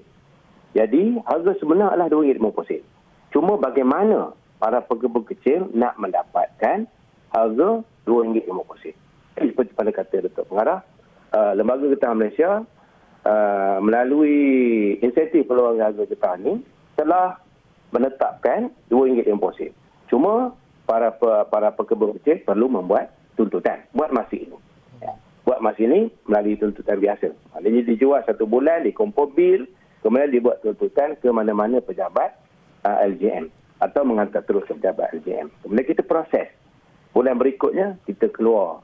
Jadi 0.73 1.21
harga 1.29 1.53
sebenar 1.61 1.93
adalah 1.93 2.09
RM2.50 2.09 2.69
sen. 2.73 2.83
Cuma 3.29 3.61
bagaimana 3.61 4.33
para 4.57 4.81
pekebun 4.81 5.29
kecil 5.29 5.69
nak 5.77 6.01
mendapatkan 6.01 6.89
harga 7.29 7.69
RM2.50 8.09 8.85
sen. 8.89 8.97
Seperti 9.37 9.71
pada 9.77 9.93
kata 9.93 10.25
Datuk 10.25 10.49
Pengarah, 10.49 10.81
uh, 11.37 11.53
Lembaga 11.53 11.93
Getah 11.93 12.17
Malaysia 12.17 12.65
uh, 13.29 13.79
melalui 13.85 14.97
insentif 15.05 15.45
peluang 15.45 15.77
harga 15.77 16.09
getah 16.09 16.41
ini 16.41 16.65
telah 16.97 17.37
menetapkan 17.93 18.73
RM2.50. 18.89 19.73
Cuma 20.09 20.57
para 20.89 21.15
para 21.49 21.69
pekebun 21.73 22.19
kecil 22.21 22.43
perlu 22.43 22.67
membuat 22.69 23.13
tuntutan 23.39 23.85
buat 23.95 24.11
masa 24.11 24.35
ini. 24.35 24.57
Ya. 25.01 25.13
Buat 25.47 25.61
masa 25.63 25.81
ini 25.85 26.11
melalui 26.27 26.59
tuntutan 26.59 26.99
biasa. 26.99 27.33
Maknanya 27.55 27.81
dijual 27.89 28.21
satu 28.27 28.45
bulan, 28.45 28.85
dikumpul 28.85 29.33
bil, 29.33 29.69
kemudian 30.05 30.33
dibuat 30.33 30.61
tuntutan 30.61 31.17
ke 31.21 31.29
mana-mana 31.31 31.79
pejabat 31.81 32.35
uh, 32.85 32.99
LJM 33.07 33.49
atau 33.83 34.03
menghantar 34.07 34.47
terus 34.47 34.67
ke 34.67 34.75
pejabat 34.79 35.11
LJM. 35.23 35.51
Kemudian 35.63 35.87
kita 35.87 36.03
proses. 36.05 36.51
Bulan 37.13 37.37
berikutnya 37.37 38.01
kita 38.09 38.33
keluar 38.33 38.81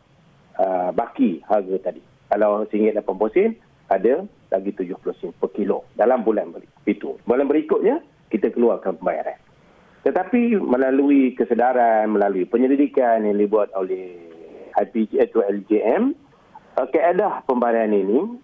uh, 0.61 0.91
baki 0.93 1.41
harga 1.49 1.93
tadi. 1.93 2.03
Kalau 2.29 2.69
RM1.80 2.69 3.57
ada 3.89 4.29
lagi 4.53 4.71
70 4.77 5.01
sen 5.17 5.33
per 5.33 5.49
kilo 5.57 5.89
dalam 5.97 6.21
bulan 6.21 6.53
itu. 6.85 7.17
Bulan 7.25 7.49
berikutnya 7.49 8.05
kita 8.29 8.53
keluarkan 8.53 8.97
pembayaran. 9.01 9.41
Tetapi 10.07 10.57
melalui 10.63 11.35
kesedaran, 11.35 12.09
melalui 12.09 12.49
penyelidikan 12.49 13.27
yang 13.29 13.37
dibuat 13.37 13.69
oleh 13.75 14.17
IPG 14.79 15.21
atau 15.21 15.45
LJM, 15.45 16.15
uh, 16.79 16.87
keadaan 16.89 17.45
pembayaran 17.45 17.93
ini, 17.93 18.39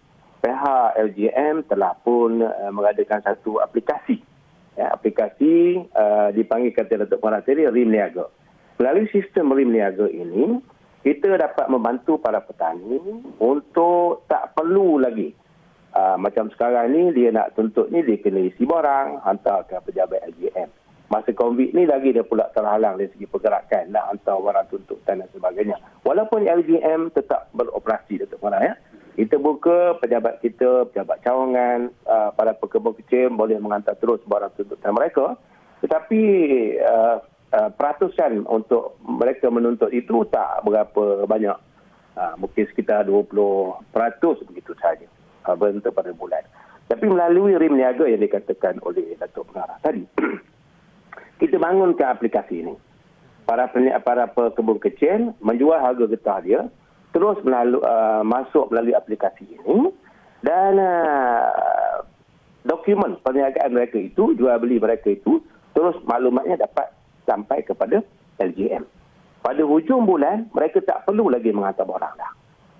pihak 0.44 0.98
LJM 0.98 1.64
telah 1.70 1.94
pun 2.02 2.42
uh, 2.42 2.70
mengadakan 2.74 3.22
satu 3.24 3.62
aplikasi. 3.62 4.20
Ya, 4.74 4.90
aplikasi 4.90 5.86
uh, 5.94 6.34
dipanggil 6.34 6.74
kata 6.74 7.06
Datuk 7.06 7.22
Puan 7.22 7.38
tadi, 7.38 7.62
RIM 7.62 7.94
Niaga. 7.94 8.26
Melalui 8.82 9.06
sistem 9.14 9.54
RIM 9.54 9.70
Niaga 9.70 10.10
ini, 10.10 10.58
kita 11.06 11.30
dapat 11.38 11.70
membantu 11.70 12.18
para 12.18 12.42
petani 12.42 12.98
untuk 13.38 14.26
tak 14.26 14.56
perlu 14.58 14.98
lagi 14.98 15.43
Uh, 15.94 16.18
macam 16.18 16.50
sekarang 16.50 16.90
ni 16.90 17.14
dia 17.14 17.30
nak 17.30 17.54
tuntut 17.54 17.86
ni 17.94 18.02
dia 18.02 18.18
kena 18.18 18.50
isi 18.50 18.66
barang 18.66 19.22
hantar 19.22 19.62
ke 19.70 19.78
pejabat 19.78 20.26
LGM. 20.26 20.66
Masa 21.06 21.30
COVID 21.30 21.70
ni 21.70 21.86
lagi 21.86 22.10
dia 22.10 22.26
pula 22.26 22.50
terhalang 22.50 22.98
dari 22.98 23.14
segi 23.14 23.30
pergerakan 23.30 23.94
nak 23.94 24.10
hantar 24.10 24.42
barang 24.42 24.66
tuntutan 24.74 25.22
dan 25.22 25.30
sebagainya. 25.30 25.78
Walaupun 26.02 26.50
LGM 26.50 27.14
tetap 27.14 27.46
beroperasi 27.54 28.18
Datuk 28.18 28.42
Mana 28.42 28.58
ya. 28.58 28.74
Kita 29.14 29.38
buka 29.38 29.94
pejabat 30.02 30.42
kita, 30.42 30.90
pejabat 30.90 31.22
cawangan, 31.22 31.94
uh, 32.10 32.34
para 32.34 32.58
pekebun 32.58 32.98
kecil 32.98 33.30
boleh 33.30 33.62
menghantar 33.62 33.94
terus 33.94 34.18
barang 34.26 34.50
tuntutan 34.58 34.90
mereka. 34.90 35.38
Tetapi 35.78 36.22
uh, 36.82 37.22
uh, 37.54 37.70
peratusan 37.70 38.42
untuk 38.50 38.98
mereka 38.98 39.46
menuntut 39.46 39.94
itu 39.94 40.26
tak 40.26 40.66
berapa 40.66 41.22
banyak. 41.30 41.54
Uh, 42.18 42.34
mungkin 42.42 42.66
sekitar 42.66 43.06
20% 43.06 43.30
begitu 44.50 44.74
saja 44.82 45.06
uh, 45.44 45.56
bentuk 45.56 45.92
pada 45.92 46.10
bulan. 46.16 46.42
Tapi 46.84 47.04
melalui 47.08 47.56
rim 47.56 47.80
niaga 47.80 48.04
yang 48.04 48.20
dikatakan 48.20 48.80
oleh 48.84 49.16
Datuk 49.16 49.48
Pengarah 49.48 49.80
tadi, 49.80 50.04
kita 51.40 51.56
bangunkan 51.56 52.12
aplikasi 52.12 52.64
ini. 52.64 52.74
Para 53.44 53.68
para 54.00 54.24
pekebun 54.32 54.80
kecil 54.80 55.36
menjual 55.44 55.76
harga 55.76 56.04
getah 56.08 56.40
dia, 56.40 56.60
terus 57.12 57.36
melalui, 57.44 57.80
uh, 57.84 58.24
masuk 58.24 58.72
melalui 58.72 58.96
aplikasi 58.96 59.44
ini 59.44 59.92
dan 60.40 60.80
uh, 60.80 62.00
dokumen 62.64 63.20
perniagaan 63.20 63.76
mereka 63.76 64.00
itu, 64.00 64.32
jual 64.36 64.56
beli 64.56 64.80
mereka 64.80 65.12
itu, 65.12 65.44
terus 65.76 65.96
maklumatnya 66.08 66.64
dapat 66.64 66.88
sampai 67.28 67.60
kepada 67.64 68.00
LGM. 68.40 68.84
Pada 69.44 69.60
hujung 69.60 70.08
bulan, 70.08 70.48
mereka 70.56 70.80
tak 70.80 71.04
perlu 71.04 71.28
lagi 71.28 71.52
menghantar 71.52 71.84
barang 71.84 72.16
dah 72.16 72.33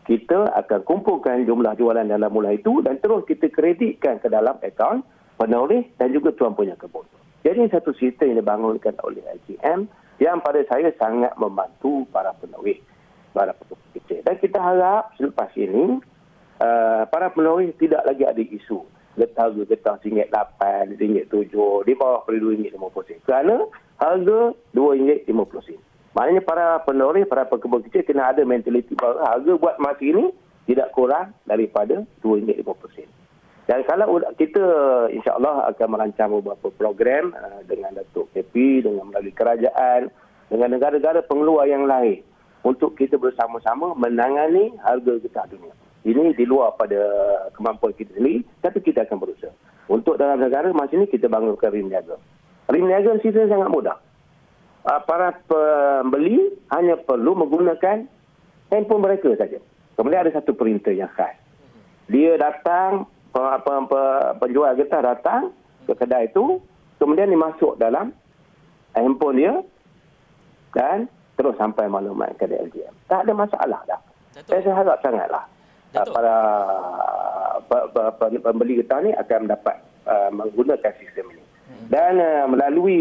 kita 0.05 0.53
akan 0.53 0.81
kumpulkan 0.85 1.49
jumlah 1.49 1.73
jualan 1.81 2.05
dalam 2.05 2.29
mula 2.29 2.53
itu 2.53 2.85
dan 2.85 3.01
terus 3.01 3.25
kita 3.25 3.49
kreditkan 3.49 4.21
ke 4.21 4.29
dalam 4.29 4.61
akaun 4.61 5.01
penulis 5.41 5.89
dan 5.97 6.13
juga 6.13 6.31
tuan 6.37 6.53
punya 6.53 6.77
kebun. 6.77 7.09
Jadi 7.45 7.69
satu 7.69 7.93
sistem 7.97 8.33
yang 8.33 8.39
dibangunkan 8.45 8.97
oleh 9.05 9.21
IGM 9.21 9.89
yang 10.21 10.39
pada 10.41 10.63
saya 10.69 10.93
sangat 10.97 11.35
membantu 11.37 12.09
para 12.09 12.33
penulis, 12.37 12.81
para 13.37 13.53
pekerja 13.53 13.89
kita. 13.93 14.15
Dan 14.25 14.37
kita 14.41 14.59
harap 14.61 15.13
selepas 15.19 15.51
ini, 15.59 16.01
uh, 16.63 17.03
para 17.09 17.29
penulis 17.35 17.75
tidak 17.77 18.05
lagi 18.07 18.25
ada 18.25 18.41
isu. 18.41 18.85
Getah-getah 19.15 20.03
RM8, 20.03 20.61
RM7, 20.99 21.55
di 21.87 21.93
bawah 21.95 22.27
perlu 22.27 22.51
RM2.50. 22.57 23.23
Kerana 23.23 23.63
harga 24.03 24.41
RM2.50. 24.75 25.94
Maknanya 26.15 26.43
para 26.47 26.67
penoreh, 26.87 27.27
para 27.27 27.43
pekebun 27.51 27.83
kecil 27.91 28.07
kena 28.07 28.31
ada 28.31 28.47
mentaliti 28.47 28.95
bahawa 28.95 29.35
harga 29.35 29.53
buat 29.59 29.77
masa 29.83 30.03
ini 30.03 30.31
tidak 30.71 30.95
kurang 30.95 31.35
daripada 31.43 32.07
RM2.50. 32.23 33.05
Dan 33.65 33.81
kalau 33.89 34.21
kita 34.37 34.65
insyaAllah 35.11 35.73
akan 35.75 35.89
merancang 35.89 36.31
beberapa 36.39 36.69
program 36.71 37.35
uh, 37.35 37.65
dengan 37.65 37.97
Datuk 37.97 38.29
KP, 38.37 38.85
dengan 38.85 39.09
melalui 39.09 39.33
kerajaan, 39.33 40.13
dengan 40.53 40.69
negara-negara 40.77 41.25
pengeluar 41.25 41.65
yang 41.67 41.89
lain 41.89 42.21
untuk 42.63 42.95
kita 42.95 43.17
bersama-sama 43.17 43.97
menangani 43.97 44.77
harga 44.85 45.17
getah 45.19 45.49
dunia. 45.49 45.73
Ini 46.05 46.37
di 46.37 46.45
luar 46.45 46.77
pada 46.77 47.01
kemampuan 47.57 47.97
kita 47.97 48.13
sendiri, 48.13 48.45
tapi 48.61 48.85
kita 48.85 49.09
akan 49.09 49.17
berusaha. 49.17 49.53
Untuk 49.89 50.21
dalam 50.21 50.37
negara, 50.37 50.69
masa 50.77 51.01
ini 51.01 51.09
kita 51.09 51.33
bangunkan 51.33 51.73
rim 51.73 51.89
niaga. 51.89 52.21
Rim 52.69 52.85
niaga 52.85 53.17
sistem 53.25 53.49
sangat 53.49 53.73
mudah. 53.73 53.97
Ah, 54.85 55.01
para 55.01 55.33
pembeli 55.49 56.61
hanya 56.69 57.01
perlu 57.01 57.33
menggunakan 57.33 58.05
handphone 58.69 59.01
mereka 59.01 59.33
saja. 59.41 59.57
Kemudian 59.97 60.29
ada 60.29 60.33
satu 60.37 60.53
perintah 60.53 60.93
yang 60.93 61.09
khas. 61.09 61.33
Dia 62.13 62.37
datang, 62.37 63.09
penjual 64.37 64.77
getah 64.77 65.01
datang 65.01 65.57
ke 65.89 65.97
kedai 65.97 66.29
itu, 66.29 66.61
kemudian 67.01 67.33
dimasuk 67.33 67.81
dalam 67.81 68.13
handphone 68.93 69.41
dia 69.41 69.55
dan 70.77 71.09
terus 71.41 71.57
sampai 71.57 71.89
maklumat 71.89 72.37
ke 72.37 72.45
LGM. 72.45 72.95
Tak 73.09 73.25
ada 73.25 73.33
masalah 73.33 73.81
dah. 73.89 74.01
Datuk. 74.37 74.53
Saya 74.53 74.75
harap 74.75 74.99
sangatlah 75.01 75.45
Datuk. 75.97 76.13
para 76.13 76.37
pembeli 78.43 78.83
getah 78.83 79.01
ni 79.01 79.17
akan 79.17 79.49
mendapat 79.49 79.77
uh, 80.05 80.31
menggunakan 80.35 80.93
sistem 81.01 81.33
ini. 81.33 81.43
Hmm. 81.43 81.87
Dan 81.89 82.13
uh, 82.21 82.47
melalui 82.51 83.01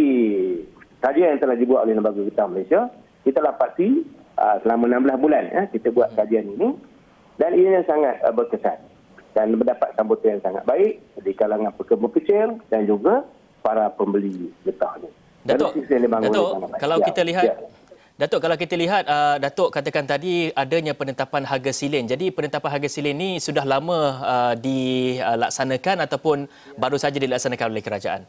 kajian 1.04 1.36
yang 1.36 1.42
telah 1.44 1.60
dibuat 1.60 1.84
oleh 1.84 2.00
Lembaga 2.00 2.24
Getah 2.24 2.48
Malaysia, 2.48 2.82
kita 3.28 3.44
dapati 3.44 4.08
uh, 4.40 4.56
selama 4.64 4.88
16 4.88 5.20
bulan 5.20 5.44
ya, 5.52 5.62
kita 5.68 5.92
buat 5.92 6.16
kajian 6.16 6.48
ini 6.56 6.80
dan 7.36 7.52
ini 7.52 7.84
sangat 7.84 8.24
uh, 8.24 8.32
berkesan 8.32 8.80
dan 9.36 9.52
mendapat 9.52 9.92
sambutan 10.00 10.40
yang 10.40 10.44
sangat 10.46 10.64
baik 10.64 11.04
di 11.20 11.32
kalangan 11.36 11.76
pekebun 11.76 12.08
kecil 12.16 12.56
dan 12.72 12.88
juga 12.88 13.28
para 13.60 13.92
pembeli 13.92 14.48
getah 14.64 14.96
ini. 15.04 15.12
Datuk, 15.44 15.76
Datuk 15.84 16.50
kalau 16.80 17.04
ya, 17.04 17.06
kita 17.12 17.22
lihat 17.28 17.44
ya. 17.44 17.56
Datuk 18.14 18.40
kalau 18.40 18.56
kita 18.56 18.76
lihat 18.80 19.04
uh, 19.10 19.36
Datuk 19.42 19.76
katakan 19.76 20.08
tadi 20.08 20.48
adanya 20.56 20.96
penetapan 20.96 21.44
harga 21.44 21.76
silin. 21.76 22.08
Jadi 22.08 22.32
penetapan 22.32 22.80
harga 22.80 22.88
silin 22.88 23.20
ini 23.20 23.44
sudah 23.44 23.68
lama 23.68 24.00
uh, 24.24 24.54
dilaksanakan 24.56 26.08
ataupun 26.08 26.48
baru 26.80 26.96
saja 26.96 27.20
dilaksanakan 27.20 27.68
oleh 27.76 27.84
kerajaan 27.84 28.24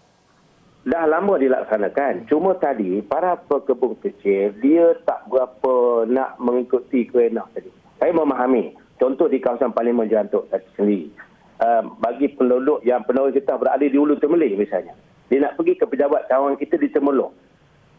dah 0.84 1.04
lama 1.08 1.40
dilaksanakan. 1.40 2.28
Cuma 2.28 2.56
tadi 2.60 3.00
para 3.00 3.40
pekebun 3.40 3.96
kecil 4.04 4.52
dia 4.60 4.92
tak 5.08 5.24
berapa 5.32 6.04
nak 6.08 6.36
mengikuti 6.38 7.08
kewenangan 7.08 7.50
tadi. 7.56 7.70
Saya 8.00 8.12
memahami. 8.12 8.76
Contoh 9.00 9.26
di 9.26 9.42
kawasan 9.42 9.74
Parlimen 9.74 10.06
Jantuk 10.06 10.46
sendiri. 10.78 11.10
Uh, 11.58 11.82
bagi 11.98 12.30
penduduk 12.34 12.84
yang 12.84 13.02
penduduk 13.06 13.40
kita 13.40 13.56
berada 13.56 13.82
di 13.82 13.96
Ulu 13.96 14.20
Temelih 14.20 14.54
misalnya. 14.60 14.94
Dia 15.32 15.40
nak 15.40 15.56
pergi 15.56 15.80
ke 15.80 15.88
pejabat 15.88 16.28
kawan 16.28 16.60
kita 16.60 16.76
di 16.76 16.92
Temelung. 16.92 17.32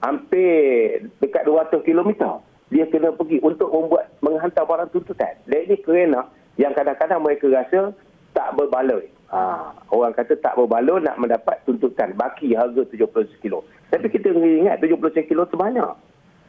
Hampir 0.05 1.09
dekat 1.19 1.43
200 1.49 1.81
km. 1.81 2.39
Dia 2.69 2.85
kena 2.89 3.13
pergi 3.13 3.41
untuk 3.41 3.69
membuat 3.73 4.13
menghantar 4.21 4.65
barang 4.65 4.93
tuntutan. 4.93 5.33
Dan 5.49 5.69
ini 5.69 5.75
kerana 5.81 6.29
yang 6.55 6.73
kadang-kadang 6.73 7.21
mereka 7.21 7.49
rasa 7.49 7.93
tak 8.35 8.53
berbaloi. 8.53 9.14
Ha, 9.35 9.75
orang 9.91 10.15
kata 10.15 10.39
tak 10.39 10.55
berbaloi 10.55 11.03
nak 11.03 11.19
mendapat 11.19 11.59
tuntutan 11.67 12.15
baki 12.15 12.55
harga 12.55 12.87
70 12.87 13.43
kilo. 13.43 13.67
Tapi 13.91 14.07
kita 14.07 14.31
ingat 14.31 14.79
70 14.79 15.27
kilo 15.27 15.43
tu 15.51 15.59
banyak. 15.59 15.91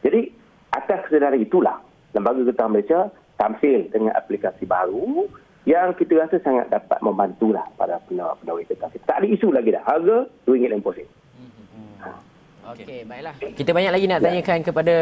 Jadi 0.07 0.31
atas 0.71 1.03
kesedaran 1.03 1.35
itulah 1.35 1.83
Lembaga 2.15 2.47
Getah 2.47 2.71
Malaysia 2.71 2.99
tampil 3.35 3.91
dengan 3.91 4.15
aplikasi 4.15 4.63
baru 4.63 5.27
yang 5.67 5.91
kita 5.99 6.15
rasa 6.15 6.39
sangat 6.39 6.71
dapat 6.71 6.95
membantulah 7.03 7.67
para 7.75 7.99
penawar 8.07 8.39
getah 8.63 8.87
kita. 8.87 9.03
Tak 9.03 9.19
ada 9.19 9.27
isu 9.27 9.51
lagi 9.51 9.75
dah. 9.75 9.83
Harga 9.83 10.23
RM2.50. 10.47 11.03
Okey, 12.67 13.07
baiklah. 13.07 13.35
Kita 13.55 13.71
banyak 13.71 13.91
lagi 13.95 14.05
nak 14.11 14.19
ya. 14.19 14.25
tanyakan 14.27 14.59
kepada 14.59 14.95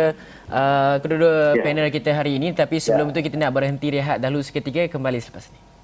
uh, 0.54 0.96
kedua-dua 1.02 1.58
ya. 1.58 1.62
panel 1.66 1.90
kita 1.90 2.14
hari 2.14 2.38
ini 2.38 2.54
tapi 2.54 2.78
sebelum 2.78 3.10
ya. 3.10 3.12
itu 3.18 3.20
kita 3.26 3.42
nak 3.42 3.58
berhenti 3.58 3.90
rehat 3.90 4.22
dahulu 4.22 4.42
seketika 4.46 4.86
kembali 4.90 5.18
selepas 5.18 5.50
ini. 5.50 5.75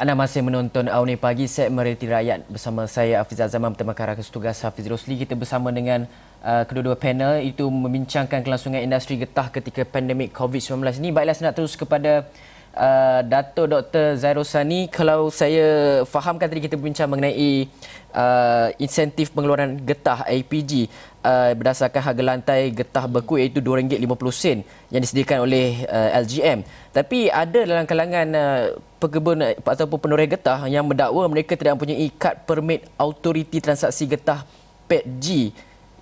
Anda 0.00 0.16
masih 0.16 0.40
menonton 0.40 0.88
Auni 0.88 1.20
Pagi 1.20 1.44
segmen 1.44 1.84
Realiti 1.84 2.08
Rakyat 2.08 2.48
bersama 2.48 2.88
saya 2.88 3.20
Hafiz 3.20 3.36
Azaman 3.36 3.76
bersama 3.76 3.92
Rakan 3.92 4.24
Tugas 4.32 4.56
Hafiz 4.64 4.88
Rosli. 4.88 5.20
Kita 5.20 5.36
bersama 5.36 5.68
dengan 5.68 6.08
uh, 6.40 6.64
kedua-dua 6.64 6.96
panel 6.96 7.44
itu 7.44 7.68
membincangkan 7.68 8.40
kelangsungan 8.40 8.80
industri 8.80 9.20
getah 9.20 9.52
ketika 9.52 9.84
pandemik 9.84 10.32
COVID-19 10.32 11.04
ini. 11.04 11.12
Baiklah 11.12 11.36
saya 11.36 11.52
nak 11.52 11.60
terus 11.60 11.76
kepada 11.76 12.24
uh, 12.72 13.20
Dato 13.28 13.68
Dr. 13.68 14.16
Zairosani. 14.16 14.88
Kalau 14.88 15.28
saya 15.28 16.00
fahamkan 16.08 16.48
tadi 16.48 16.64
kita 16.64 16.80
berbincang 16.80 17.12
mengenai 17.12 17.68
uh, 18.16 18.72
insentif 18.80 19.36
pengeluaran 19.36 19.84
getah 19.84 20.24
APG 20.24 20.88
uh, 21.24 21.52
berdasarkan 21.56 22.00
harga 22.00 22.22
lantai 22.22 22.72
getah 22.72 23.04
beku 23.08 23.40
iaitu 23.40 23.60
RM2.50 23.60 24.64
yang 24.92 25.00
disediakan 25.00 25.38
oleh 25.44 25.84
uh, 25.88 26.20
LGM. 26.24 26.64
Tapi 26.90 27.30
ada 27.30 27.60
dalam 27.64 27.84
kalangan 27.84 28.26
uh, 28.34 28.62
pekebun 28.98 29.44
uh, 29.44 29.52
ataupun 29.56 29.98
penoreh 30.00 30.28
getah 30.28 30.66
yang 30.66 30.84
mendakwa 30.84 31.24
mereka 31.28 31.56
tidak 31.56 31.76
mempunyai 31.78 32.08
kad 32.16 32.44
permit 32.44 32.88
autoriti 32.96 33.60
transaksi 33.60 34.08
getah 34.08 34.44
PET-G 34.88 35.54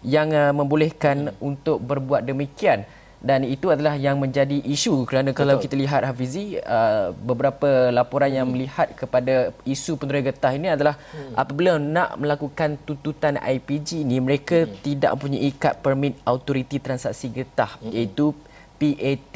yang 0.07 0.31
uh, 0.31 0.55
membolehkan 0.55 1.35
hmm. 1.35 1.43
untuk 1.43 1.83
berbuat 1.83 2.23
demikian 2.23 2.87
dan 3.19 3.43
itu 3.43 3.67
adalah 3.67 3.99
yang 3.99 4.23
menjadi 4.23 4.63
isu 4.63 5.03
kerana 5.03 5.35
Betul. 5.35 5.39
kalau 5.43 5.55
kita 5.59 5.75
lihat 5.75 6.07
Hafizi 6.07 6.55
uh, 6.63 7.11
beberapa 7.19 7.91
laporan 7.91 8.31
yang 8.31 8.47
hmm. 8.47 8.55
melihat 8.55 8.89
kepada 8.95 9.51
isu 9.67 9.99
penerima 9.99 10.31
getah 10.31 10.55
ini 10.55 10.71
adalah 10.71 10.95
hmm. 10.95 11.35
apabila 11.35 11.83
nak 11.83 12.15
melakukan 12.15 12.79
tuntutan 12.87 13.35
IPG 13.43 14.07
ini 14.07 14.23
mereka 14.23 14.63
hmm. 14.63 14.87
tidak 14.87 15.11
mempunyai 15.19 15.51
kad 15.59 15.83
permit 15.83 16.15
autoriti 16.23 16.79
transaksi 16.79 17.27
getah 17.35 17.75
hmm. 17.83 17.91
iaitu 17.91 18.31
PAT 18.79 19.35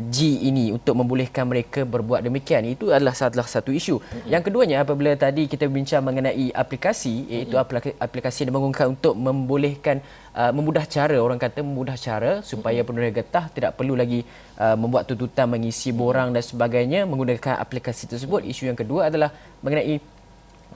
G 0.00 0.48
ini 0.48 0.72
untuk 0.72 0.96
membolehkan 0.98 1.44
mereka 1.46 1.84
berbuat 1.84 2.24
demikian 2.24 2.64
itu 2.64 2.90
adalah 2.90 3.12
salah 3.12 3.44
satu 3.44 3.70
isu. 3.70 4.00
Mm-hmm. 4.00 4.28
Yang 4.32 4.42
keduanya 4.48 4.76
apabila 4.82 5.12
tadi 5.14 5.44
kita 5.46 5.68
bincang 5.68 6.02
mengenai 6.02 6.48
aplikasi 6.50 7.28
iaitu 7.28 7.54
mm-hmm. 7.54 8.00
aplikasi 8.00 8.48
yang 8.48 8.56
mengungkapkan 8.56 8.88
untuk 8.96 9.14
membolehkan 9.14 10.00
uh, 10.32 10.50
memudah 10.50 10.88
cara 10.88 11.20
orang 11.20 11.36
kata 11.36 11.60
memudah 11.60 11.94
cara 12.00 12.40
supaya 12.40 12.80
mm-hmm. 12.80 12.88
penerima 12.88 13.12
getah 13.20 13.44
tidak 13.52 13.76
perlu 13.76 13.94
lagi 13.94 14.24
uh, 14.58 14.74
membuat 14.74 15.06
tuntutan 15.06 15.46
mengisi 15.46 15.92
borang 15.92 16.32
dan 16.32 16.42
sebagainya 16.42 17.04
menggunakan 17.04 17.60
aplikasi 17.60 18.08
tersebut. 18.08 18.48
Isu 18.48 18.72
yang 18.72 18.78
kedua 18.80 19.12
adalah 19.12 19.30
mengenai 19.60 20.00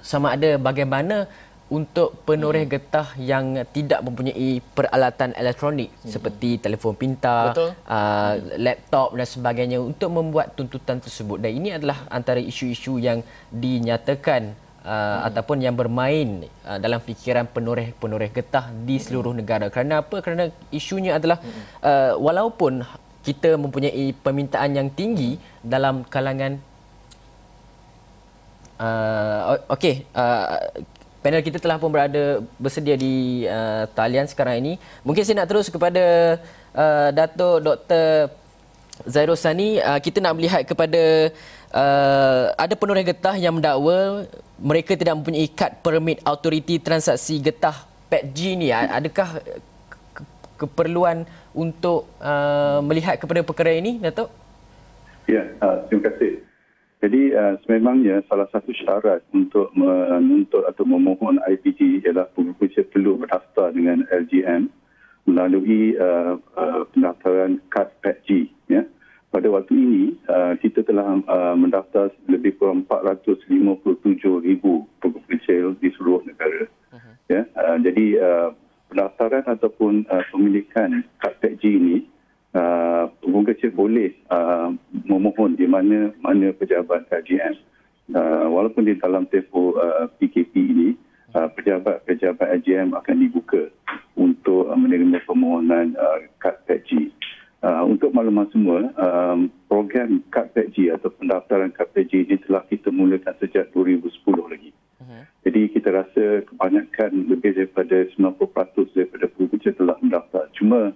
sama 0.04 0.36
ada 0.36 0.60
bagaimana 0.60 1.26
untuk 1.66 2.22
penoreh 2.22 2.62
hmm. 2.62 2.72
getah 2.78 3.08
yang 3.18 3.66
tidak 3.74 3.98
mempunyai 4.06 4.62
peralatan 4.62 5.34
elektronik 5.34 5.90
hmm. 5.90 6.10
seperti 6.14 6.62
telefon 6.62 6.94
pintar, 6.94 7.58
uh, 7.58 7.74
hmm. 7.82 8.54
laptop 8.62 9.18
dan 9.18 9.26
sebagainya 9.26 9.78
untuk 9.82 10.14
membuat 10.14 10.54
tuntutan 10.54 11.02
tersebut 11.02 11.42
dan 11.42 11.50
ini 11.50 11.74
adalah 11.74 12.06
antara 12.06 12.38
isu-isu 12.38 13.02
yang 13.02 13.18
dinyatakan 13.50 14.54
uh, 14.86 14.94
hmm. 14.94 15.18
ataupun 15.26 15.58
yang 15.58 15.74
bermain 15.74 16.46
uh, 16.62 16.78
dalam 16.78 17.02
fikiran 17.02 17.50
penoreh-penoreh 17.50 18.30
getah 18.30 18.70
di 18.70 19.02
hmm. 19.02 19.02
seluruh 19.02 19.34
negara. 19.34 19.66
Kerana 19.66 20.06
apa? 20.06 20.22
Kerana 20.22 20.46
isunya 20.70 21.18
adalah 21.18 21.42
hmm. 21.42 21.82
uh, 21.82 22.12
walaupun 22.22 22.86
kita 23.26 23.58
mempunyai 23.58 24.14
permintaan 24.14 24.78
yang 24.78 24.88
tinggi 24.94 25.34
dalam 25.66 26.06
kalangan 26.06 26.62
Uh, 28.76 29.56
Okey, 29.72 30.04
uh, 30.12 30.68
panel 31.26 31.42
kita 31.42 31.58
telah 31.58 31.74
pun 31.74 31.90
berada 31.90 32.38
bersedia 32.54 32.94
di 32.94 33.42
uh, 33.50 33.90
talian 33.98 34.30
sekarang 34.30 34.62
ini. 34.62 34.72
Mungkin 35.02 35.26
saya 35.26 35.42
nak 35.42 35.50
terus 35.50 35.66
kepada 35.66 36.38
uh, 36.70 37.10
Datuk 37.10 37.66
Dr. 37.66 38.30
Zairul 39.10 39.34
Sani. 39.34 39.82
Uh, 39.82 39.98
kita 39.98 40.22
nak 40.22 40.38
melihat 40.38 40.62
kepada 40.62 41.34
uh, 41.74 42.54
ada 42.54 42.74
penulis 42.78 43.02
getah 43.02 43.34
yang 43.34 43.58
mendakwa 43.58 44.22
mereka 44.54 44.94
tidak 44.94 45.18
mempunyai 45.18 45.50
kad 45.50 45.82
permit 45.82 46.22
autoriti 46.22 46.78
transaksi 46.78 47.42
getah 47.42 47.74
PETG 48.06 48.54
ni. 48.54 48.70
Adakah 48.70 49.42
keperluan 50.54 51.26
untuk 51.50 52.06
uh, 52.22 52.78
melihat 52.86 53.18
kepada 53.18 53.42
perkara 53.42 53.74
ini, 53.74 53.98
Datuk? 53.98 54.30
Ya, 55.26 55.42
uh, 55.58 55.82
terima 55.90 56.06
kasih. 56.06 56.38
Jadi 56.96 57.28
uh, 57.36 57.60
sememangnya 57.64 58.24
salah 58.24 58.48
satu 58.48 58.72
syarat 58.72 59.20
untuk 59.36 59.68
menuntut 59.76 60.64
atau 60.64 60.88
memohon 60.88 61.36
IPG 61.44 62.08
ialah 62.08 62.24
pengurusan 62.32 62.88
perlu 62.88 63.20
berdaftar 63.20 63.68
dengan 63.76 64.08
LGM 64.08 64.72
melalui 65.28 65.98
uh, 66.00 66.40
uh, 66.56 66.82
pendaftaran 66.94 67.60
kad 67.68 67.92
PETG. 68.00 68.48
Ya. 68.72 68.88
Pada 69.28 69.52
waktu 69.52 69.74
ini 69.76 70.04
uh, 70.30 70.56
kita 70.56 70.86
telah 70.86 71.20
uh, 71.28 71.54
mendaftar 71.58 72.14
lebih 72.30 72.56
kurang 72.56 72.88
457 72.88 73.44
ribu 74.40 74.88
pengurusan 75.04 75.76
di 75.82 75.88
seluruh 75.98 76.24
negara. 76.24 76.64
Uh-huh. 76.96 77.14
Ya. 77.28 77.42
Uh, 77.52 77.76
jadi 77.82 78.06
uh, 78.22 78.48
pendaftaran 78.88 79.44
ataupun 79.44 80.08
uh, 80.08 80.24
pemilikan 80.32 81.04
kad 81.20 81.36
PETG 81.44 81.76
ini 81.76 81.96
uh, 82.56 83.04
pengguna 83.20 83.52
kecil 83.52 83.70
boleh 83.76 84.16
uh, 84.32 84.72
memohon 85.04 85.54
di 85.54 85.68
mana 85.68 86.10
mana 86.24 86.56
pejabat 86.56 87.06
KGM. 87.12 87.54
Uh, 88.06 88.46
walaupun 88.48 88.86
di 88.86 88.94
dalam 88.96 89.26
tempoh 89.28 89.76
uh, 89.76 90.06
PKP 90.16 90.54
ini, 90.56 90.88
uh, 91.34 91.48
pejabat-pejabat 91.52 92.48
AGM 92.60 92.96
akan 92.96 93.16
dibuka 93.18 93.68
untuk 94.16 94.72
uh, 94.72 94.78
menerima 94.78 95.20
permohonan 95.28 95.98
uh, 95.98 96.24
kad 96.40 96.62
PETG. 96.64 97.12
Uh, 97.64 97.82
untuk 97.88 98.14
maklumat 98.14 98.46
semua, 98.52 98.94
um, 98.94 99.50
program 99.66 100.22
kad 100.30 100.52
PETG 100.54 100.92
atau 100.92 101.10
pendaftaran 101.10 101.74
kad 101.74 101.90
PETG 101.90 102.30
ini 102.30 102.36
telah 102.46 102.62
kita 102.70 102.94
mulakan 102.94 103.34
sejak 103.42 103.74
2010 103.74 104.12
lagi. 104.46 104.70
Uh-huh. 105.02 105.22
Jadi 105.42 105.60
kita 105.74 105.88
rasa 105.90 106.24
kebanyakan 106.46 107.26
lebih 107.26 107.58
daripada 107.58 108.06
90% 108.14 108.94
daripada 108.94 109.26
pengguna 109.34 109.70
telah 109.72 109.96
mendaftar. 109.98 110.44
Cuma 110.54 110.94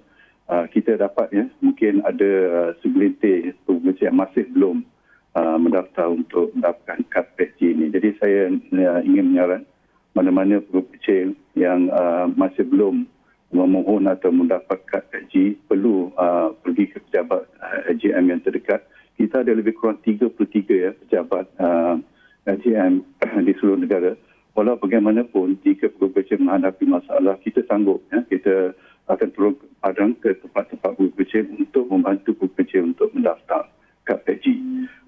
uh, 0.51 0.67
kita 0.67 0.99
dapat 0.99 1.31
ya 1.31 1.45
mungkin 1.63 2.03
ada 2.03 2.31
uh, 2.51 2.71
segelintir 2.83 3.55
pengguna 3.65 3.95
yang 4.03 4.17
masih 4.19 4.45
belum 4.51 4.83
uh, 5.39 5.57
mendaftar 5.57 6.11
untuk 6.11 6.51
mendapatkan 6.59 7.07
kad 7.09 7.27
PHG 7.39 7.79
ini. 7.79 7.87
Jadi 7.95 8.09
saya 8.19 8.51
uh, 8.51 9.01
ingin 9.07 9.31
menyaran 9.31 9.63
mana-mana 10.13 10.59
kecil 10.99 11.39
yang 11.55 11.87
uh, 11.95 12.27
masih 12.35 12.67
belum 12.67 13.07
memohon 13.51 14.11
atau 14.11 14.35
mendapat 14.35 14.83
kad 14.91 15.07
PHG 15.15 15.59
perlu 15.71 16.11
uh, 16.19 16.51
pergi 16.59 16.91
ke 16.91 16.99
pejabat 17.09 17.47
uh, 17.63 17.91
AGM 17.95 18.35
yang 18.35 18.41
terdekat. 18.43 18.83
Kita 19.15 19.45
ada 19.45 19.53
lebih 19.53 19.77
kurang 19.77 20.01
33 20.03 20.33
ya 20.71 20.91
pejabat 20.97 21.47
uh, 21.63 21.95
AGM 22.49 23.07
di 23.47 23.53
seluruh 23.61 23.79
negara. 23.79 24.13
Walau 24.51 24.75
bagaimanapun 24.83 25.63
jika 25.63 25.95
kecil 25.95 26.43
menghadapi 26.43 26.83
masalah 26.83 27.39
kita 27.39 27.63
sanggup 27.71 28.03
ya 28.11 28.27
kita 28.27 28.75
akan 29.11 29.29
turun 29.35 29.55
padang 29.83 30.15
ke 30.19 30.39
tempat-tempat 30.39 30.91
guru 30.95 31.11
kecil 31.19 31.51
untuk 31.59 31.91
membantu 31.91 32.33
guru 32.39 32.53
kecil 32.55 32.95
untuk 32.95 33.11
mendaftar 33.11 33.67
kad 34.07 34.23
PG. 34.23 34.45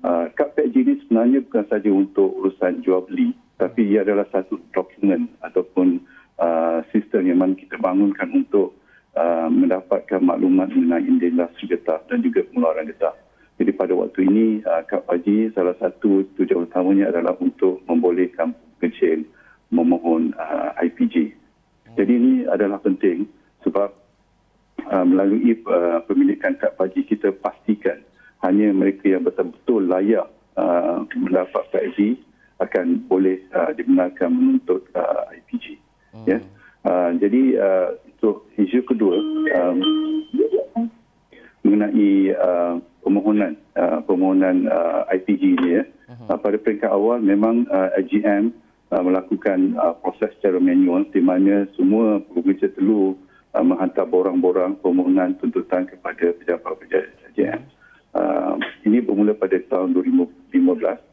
Uh, 0.02 0.26
kad 0.34 0.52
PG 0.58 0.74
ini 0.74 0.94
sebenarnya 1.06 1.38
bukan 1.46 1.64
saja 1.70 1.90
untuk 1.90 2.28
urusan 2.42 2.82
jual 2.82 3.06
beli 3.06 3.32
tapi 3.62 3.94
ia 3.94 4.02
adalah 4.02 4.26
satu 4.34 4.58
dokumen 4.74 5.30
ataupun 5.38 6.02
uh, 6.42 6.82
sistem 6.90 7.30
yang 7.30 7.38
mana 7.38 7.54
kita 7.54 7.78
bangunkan 7.78 8.26
untuk 8.34 8.74
uh, 9.14 9.46
mendapatkan 9.46 10.18
maklumat 10.18 10.74
mengenai 10.74 11.06
industri 11.06 11.70
getah 11.70 12.02
dan 12.10 12.26
juga 12.26 12.42
pengeluaran 12.50 12.90
getah. 12.90 13.14
Jadi 13.62 13.70
pada 13.78 13.94
waktu 13.94 14.26
ini 14.26 14.46
uh, 14.66 14.82
kad 14.82 15.06
PG 15.06 15.54
salah 15.54 15.78
satu 15.78 16.26
tujuan 16.34 16.66
utamanya 16.66 17.14
adalah 17.14 17.38
untuk 17.38 17.78
membolehkan 17.86 18.50
kecil 18.82 19.22
memohon 19.70 20.34
uh, 20.34 20.74
IPG. 20.82 21.38
Jadi 21.94 22.12
ini 22.12 22.34
adalah 22.48 22.80
penting 22.82 23.28
sebab 23.62 23.90
uh, 24.90 25.04
melalui 25.06 25.58
uh, 25.66 26.02
pemilikan 26.06 26.58
kad 26.58 26.74
pagi 26.76 27.06
kita 27.06 27.32
pastikan 27.40 28.02
hanya 28.42 28.74
mereka 28.74 29.06
yang 29.06 29.22
betul-betul 29.22 29.86
layak 29.86 30.26
uh, 30.58 31.06
mendapat 31.14 31.62
PAG 31.70 32.18
akan 32.62 33.06
boleh 33.10 33.42
uh, 33.54 33.70
dibenarkan 33.74 34.30
menuntut 34.30 34.86
uh, 34.94 35.30
IPG. 35.34 35.78
Hmm. 36.14 36.26
Ya. 36.26 36.38
Uh, 36.82 37.14
jadi 37.18 37.42
uh, 37.62 37.88
untuk 38.18 38.50
isu 38.58 38.82
kedua 38.86 39.18
um, 39.62 39.78
mengenai 41.62 42.34
uh, 42.34 42.82
permohonan 43.02 43.54
uh, 43.78 44.02
permohonan 44.02 44.66
uh, 44.66 45.06
IPG 45.14 45.42
ini 45.58 45.68
ya. 45.82 45.84
Uh, 46.28 46.38
pada 46.38 46.58
peringkat 46.60 46.90
awal 46.90 47.18
memang 47.22 47.66
uh, 47.70 47.90
IGM 47.98 48.54
uh, 48.92 49.02
melakukan 49.02 49.74
uh, 49.80 49.94
proses 49.98 50.30
secara 50.38 50.60
manual 50.60 51.08
di 51.08 51.18
mana 51.18 51.66
semua 51.74 52.20
pengurusi 52.30 52.68
perlu 52.74 53.16
uh, 53.54 53.64
menghantar 53.64 54.08
borang-borang 54.08 54.76
permohonan 54.80 55.36
tuntutan 55.38 55.88
kepada 55.88 56.32
pejabat-pejabat 56.40 57.32
IGM. 57.32 57.62
Uh, 58.12 58.60
ini 58.84 59.00
bermula 59.00 59.32
pada 59.32 59.56
tahun 59.72 59.96
2015 59.96 60.52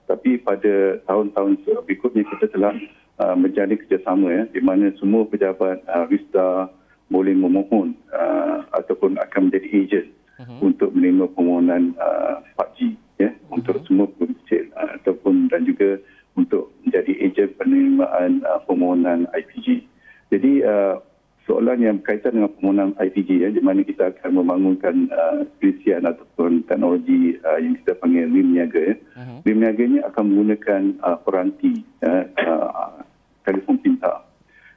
tapi 0.09 0.35
pada 0.41 0.99
tahun-tahun 1.07 1.63
berikutnya 1.87 2.27
kita 2.27 2.51
telah 2.51 2.75
uh, 3.23 3.39
menjalin 3.39 3.79
kerjasama 3.79 4.27
ya 4.35 4.43
di 4.51 4.59
mana 4.59 4.91
semua 4.99 5.23
pejabat 5.23 5.79
uh, 5.87 6.03
RISDA 6.11 6.67
boleh 7.07 7.31
memohon 7.39 7.95
uh, 8.11 8.67
ataupun 8.75 9.15
akan 9.15 9.47
menjadi 9.47 9.67
ejen 9.71 10.05
uh-huh. 10.43 10.59
untuk 10.59 10.91
menerima 10.91 11.31
permohonan 11.31 11.95
uh, 11.95 12.43
4G 12.59 12.99
ya 13.23 13.31
uh-huh. 13.31 13.55
untuk 13.55 13.79
semua 13.87 14.11
pengurusi 14.19 14.67
uh, 14.75 14.99
ataupun 14.99 15.47
dan 15.47 15.63
juga 15.63 16.03
untuk 16.35 16.71
menjadi 16.83 17.13
ejen 17.19 17.49
penerimaan 17.55 18.43
uh, 18.43 18.59
permohonan 18.63 19.27
IPG. 19.35 19.87
Jadi 20.29 20.61
uh, 20.67 21.01
soalan 21.49 21.81
yang 21.81 21.97
berkaitan 21.97 22.37
dengan 22.37 22.53
permohonan 22.53 22.93
IPG 23.01 23.41
ya, 23.41 23.49
di 23.49 23.57
mana 23.57 23.81
kita 23.81 24.13
akan 24.13 24.37
membangunkan 24.37 25.09
uh, 25.09 25.41
perisian 25.57 26.05
ataupun 26.05 26.61
teknologi 26.69 27.41
uh, 27.41 27.57
yang 27.57 27.73
kita 27.81 27.97
panggil 27.97 28.29
RIM 28.29 28.53
niaga. 28.53 28.77
Ya. 28.77 28.95
Uh-huh. 29.17 29.41
RIM 29.49 29.57
niaga 29.65 29.81
ini 29.81 29.97
akan 30.05 30.23
menggunakan 30.29 30.81
uh, 31.01 31.17
peranti 31.25 31.81
ya, 32.05 32.29
uh, 32.45 33.01
telefon 33.49 33.81
pintar. 33.81 34.29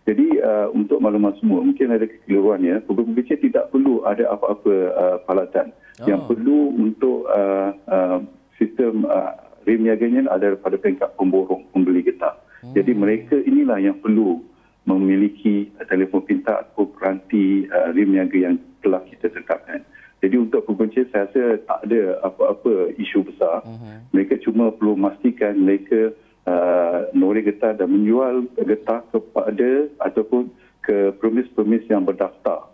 Jadi 0.09 0.41
uh, 0.41 0.73
untuk 0.73 0.99
maklumat 0.99 1.37
semua, 1.45 1.61
mungkin 1.61 1.93
ada 1.93 2.09
kekeliruan 2.09 2.65
ya, 2.65 2.81
pembeli 2.81 3.21
kecil 3.21 3.39
tidak 3.53 3.69
perlu 3.69 4.09
ada 4.09 4.33
apa-apa 4.33 4.73
uh, 4.97 5.17
palatan. 5.29 5.77
Oh. 6.01 6.09
Yang 6.09 6.21
perlu 6.33 6.61
untuk 6.75 7.29
uh, 7.29 7.71
uh, 7.87 8.19
sistem 8.57 9.05
uh, 9.13 9.37
RIM 9.69 9.85
niaganya 9.85 10.25
adalah 10.33 10.57
pada 10.57 10.81
peringkat 10.81 11.21
pemborong 11.21 11.69
pembeli 11.71 12.01
getah. 12.01 12.35
Hmm. 12.65 12.73
Jadi 12.73 12.97
mereka 12.97 13.37
inilah 13.45 13.77
yang 13.77 14.01
perlu 14.01 14.41
memiliki 14.85 15.71
uh, 15.79 15.87
telefon 15.87 16.23
pintar 16.27 16.67
atau 16.67 16.91
peranti 16.91 17.67
uh, 17.71 17.95
rim 17.95 18.15
niaga 18.15 18.39
yang 18.39 18.57
telah 18.83 19.03
kita 19.07 19.31
tetapkan. 19.31 19.87
Jadi 20.23 20.39
untuk 20.39 20.63
pengunci 20.71 21.03
saya 21.11 21.27
rasa 21.27 21.59
tak 21.67 21.79
ada 21.91 22.23
apa-apa 22.23 22.95
isu 22.95 23.27
besar. 23.27 23.67
Uh-huh. 23.67 23.99
Mereka 24.15 24.39
cuma 24.47 24.71
perlu 24.71 24.95
memastikan 24.95 25.59
mereka 25.59 26.15
uh, 26.47 27.11
nori 27.11 27.43
getah 27.43 27.75
dan 27.75 27.91
menjual 27.91 28.47
getah 28.55 29.03
kepada 29.11 29.91
ataupun 29.99 30.47
ke 30.83 31.15
premis-premis 31.19 31.87
yang 31.91 32.07
berdaftar 32.07 32.71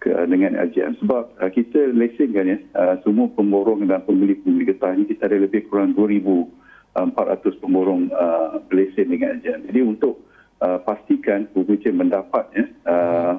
ke, 0.00 0.12
dengan 0.28 0.56
LGM. 0.60 1.00
Sebab 1.00 1.40
uh, 1.40 1.50
kita 1.52 1.92
lesen 1.96 2.36
kan 2.36 2.48
ya, 2.48 2.58
uh, 2.76 2.94
semua 3.04 3.32
pemborong 3.32 3.84
dan 3.88 4.04
pembeli-pembeli 4.04 4.68
getah 4.68 4.92
ini 4.92 5.08
kita 5.08 5.28
ada 5.28 5.40
lebih 5.40 5.72
kurang 5.72 5.96
2,400 5.96 7.00
uh, 7.00 7.58
pemborong 7.64 8.12
uh, 8.12 8.60
lesen 8.72 9.08
dengan 9.08 9.40
LGM. 9.40 9.72
Jadi 9.72 9.80
untuk 9.84 10.20
uh, 10.60 10.78
pastikan 10.84 11.48
penguji 11.52 11.90
mendapat 11.92 12.44
ya, 12.54 12.64
uh, 12.86 13.34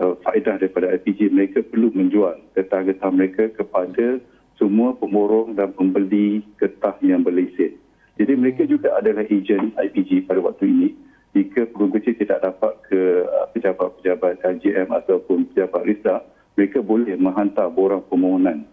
uh, 0.00 0.14
faedah 0.24 0.58
daripada 0.58 0.92
IPG 0.98 1.32
mereka 1.32 1.60
perlu 1.62 1.92
menjual 1.92 2.40
getah-getah 2.56 3.10
mereka 3.12 3.44
kepada 3.52 4.18
semua 4.56 4.96
pemborong 4.96 5.56
dan 5.56 5.72
pembeli 5.72 6.44
getah 6.60 6.96
yang 7.04 7.24
berlesen. 7.24 7.76
Jadi 8.20 8.32
mereka 8.36 8.68
juga 8.68 8.92
adalah 8.96 9.24
ejen 9.26 9.72
IPG 9.74 10.28
pada 10.28 10.40
waktu 10.44 10.68
ini. 10.68 10.88
Jika 11.32 11.64
penguji 11.72 12.12
tidak 12.20 12.44
dapat 12.44 12.76
ke 12.92 13.24
uh, 13.24 13.48
pejabat-pejabat 13.56 14.44
LGM 14.44 14.92
ataupun 14.92 15.48
pejabat 15.48 15.80
RISA, 15.88 16.20
mereka 16.60 16.84
boleh 16.84 17.16
menghantar 17.16 17.72
borang 17.72 18.04
permohonan 18.04 18.68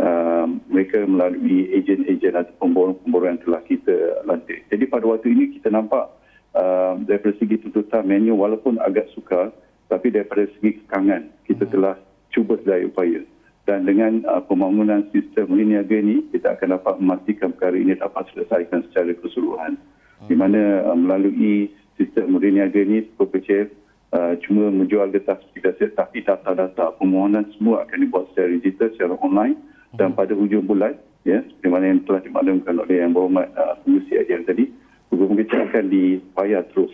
uh, 0.00 0.44
mereka 0.68 1.04
melalui 1.08 1.72
ejen-ejen 1.72 2.36
atau 2.36 2.52
pemborong-pemborong 2.60 3.36
yang 3.36 3.42
telah 3.42 3.62
kita 3.64 3.96
lantik. 4.28 4.68
Jadi 4.68 4.84
pada 4.88 5.04
waktu 5.08 5.32
ini 5.32 5.44
kita 5.56 5.72
nampak 5.72 6.12
uh, 6.56 6.96
daripada 7.04 7.36
segi 7.38 7.60
tuntutan 7.60 8.02
menu 8.08 8.34
walaupun 8.34 8.80
agak 8.80 9.06
sukar 9.12 9.52
tapi 9.86 10.10
daripada 10.10 10.48
segi 10.58 10.82
kekangan 10.82 11.28
kita 11.46 11.68
hmm. 11.68 11.72
telah 11.76 11.94
cuba 12.32 12.58
sedaya 12.64 12.88
upaya 12.88 13.20
dan 13.68 13.82
dengan 13.84 14.22
uh, 14.26 14.42
pembangunan 14.46 15.06
sistem 15.10 15.54
liniaga 15.54 15.98
ini 15.98 16.24
kita 16.32 16.56
akan 16.56 16.80
dapat 16.80 16.94
memastikan 17.02 17.50
perkara 17.54 17.76
ini 17.76 17.92
dapat 17.98 18.24
selesaikan 18.32 18.86
secara 18.90 19.12
keseluruhan 19.20 19.76
hmm. 19.76 20.28
di 20.30 20.34
mana 20.34 20.60
uh, 20.90 20.96
melalui 20.98 21.70
sistem 22.00 22.36
liniaga 22.40 22.80
ini 22.80 23.04
PPCF 23.14 23.68
uh, 24.16 24.32
cuma 24.46 24.72
menjual 24.72 25.12
getah 25.12 25.38
seperti 25.38 25.58
biasa 25.62 25.82
tapi 25.98 26.24
data-data 26.24 26.96
permohonan 26.96 27.46
semua 27.58 27.84
akan 27.84 27.98
dibuat 28.00 28.24
secara 28.32 28.48
digital 28.56 28.88
secara 28.94 29.14
online 29.20 29.56
hmm. 29.92 29.98
dan 30.00 30.14
pada 30.16 30.32
hujung 30.32 30.64
bulan 30.66 30.96
ya 31.26 31.42
seperti 31.42 31.68
mana 31.68 31.90
yang 31.90 32.00
telah 32.06 32.22
dimaklumkan 32.22 32.74
oleh 32.78 32.96
yang 33.02 33.10
berhormat 33.10 33.50
uh, 33.58 33.74
pengurusi 33.82 34.14
ajar 34.14 34.46
tadi 34.46 34.70
hukum 35.16 35.36
kita 35.40 35.66
akan 35.68 35.88
dipayah 35.88 36.62
terus 36.72 36.92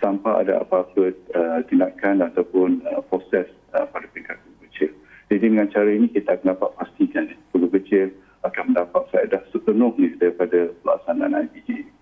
tanpa 0.00 0.40
ada 0.40 0.64
apa-apa 0.64 1.12
uh, 1.36 1.60
tindakan 1.68 2.24
ataupun 2.24 2.80
uh, 2.88 3.04
proses 3.06 3.46
uh, 3.76 3.84
pada 3.84 4.08
peringkat 4.08 4.40
guru 4.40 4.56
kecil. 4.66 4.90
Jadi 5.28 5.38
dengan 5.52 5.68
cara 5.68 5.90
ini 5.92 6.08
kita 6.08 6.40
akan 6.40 6.56
dapat 6.56 6.70
pastikan 6.80 7.24
guru 7.52 7.68
kecil 7.68 8.08
akan 8.40 8.72
mendapat 8.72 9.02
faedah 9.12 9.42
sepenuhnya 9.52 10.16
daripada 10.16 10.72
pelaksanaan 10.80 11.52
IPG 11.52 11.68
ini. 11.84 11.92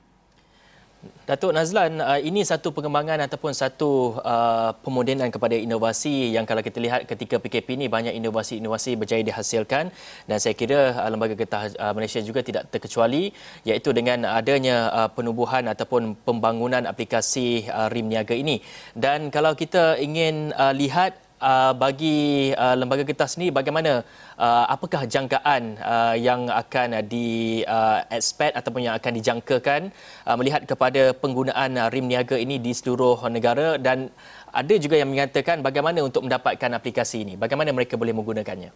Datuk 1.29 1.53
Nazlan, 1.53 2.01
uh, 2.01 2.17
ini 2.17 2.41
satu 2.41 2.73
pengembangan 2.73 3.21
ataupun 3.29 3.53
satu 3.53 4.17
uh, 4.25 4.73
pemodenan 4.81 5.29
kepada 5.29 5.53
inovasi 5.53 6.33
yang 6.33 6.49
kalau 6.49 6.65
kita 6.65 6.81
lihat 6.81 7.05
ketika 7.05 7.37
PKP 7.37 7.77
ini 7.77 7.87
banyak 7.93 8.17
inovasi-inovasi 8.17 8.97
berjaya 8.97 9.21
dihasilkan 9.21 9.93
dan 10.25 10.37
saya 10.41 10.57
kira 10.57 10.97
uh, 10.97 11.09
Lembaga 11.13 11.37
Getah 11.37 11.69
Malaysia 11.93 12.25
juga 12.25 12.41
tidak 12.41 12.73
terkecuali 12.73 13.31
iaitu 13.69 13.93
dengan 13.93 14.25
adanya 14.25 15.09
penubuhan 15.13 15.69
ataupun 15.69 16.17
pembangunan 16.25 16.89
aplikasi 16.89 17.69
RIM 17.93 18.09
Niaga 18.09 18.33
ini. 18.33 18.65
Dan 18.97 19.29
kalau 19.29 19.53
kita 19.53 20.01
ingin 20.01 20.57
lihat 20.77 21.28
uh, 21.41 21.73
bagi 21.75 22.51
uh, 22.55 22.75
lembaga 22.79 23.03
getah 23.03 23.27
sendiri 23.31 23.55
bagaimana 23.55 24.03
uh, 24.37 24.65
apakah 24.69 25.07
jangkaan 25.09 25.79
uh, 25.81 26.15
yang 26.19 26.47
akan 26.51 27.03
di 27.07 27.63
uh, 27.65 28.05
expect 28.13 28.59
ataupun 28.59 28.87
yang 28.91 28.95
akan 28.99 29.13
dijangkakan 29.19 29.91
uh, 30.27 30.37
melihat 30.37 30.63
kepada 30.67 31.15
penggunaan 31.17 31.79
uh, 31.79 31.89
rim 31.89 32.11
niaga 32.11 32.37
ini 32.39 32.61
di 32.61 32.75
seluruh 32.75 33.23
negara? 33.33 33.79
Dan 33.81 34.11
ada 34.53 34.75
juga 34.77 34.99
yang 34.99 35.11
mengatakan 35.11 35.63
bagaimana 35.63 36.03
untuk 36.03 36.27
mendapatkan 36.27 36.71
aplikasi 36.75 37.25
ini. 37.25 37.35
Bagaimana 37.39 37.71
mereka 37.75 37.95
boleh 37.95 38.15
menggunakannya? 38.15 38.71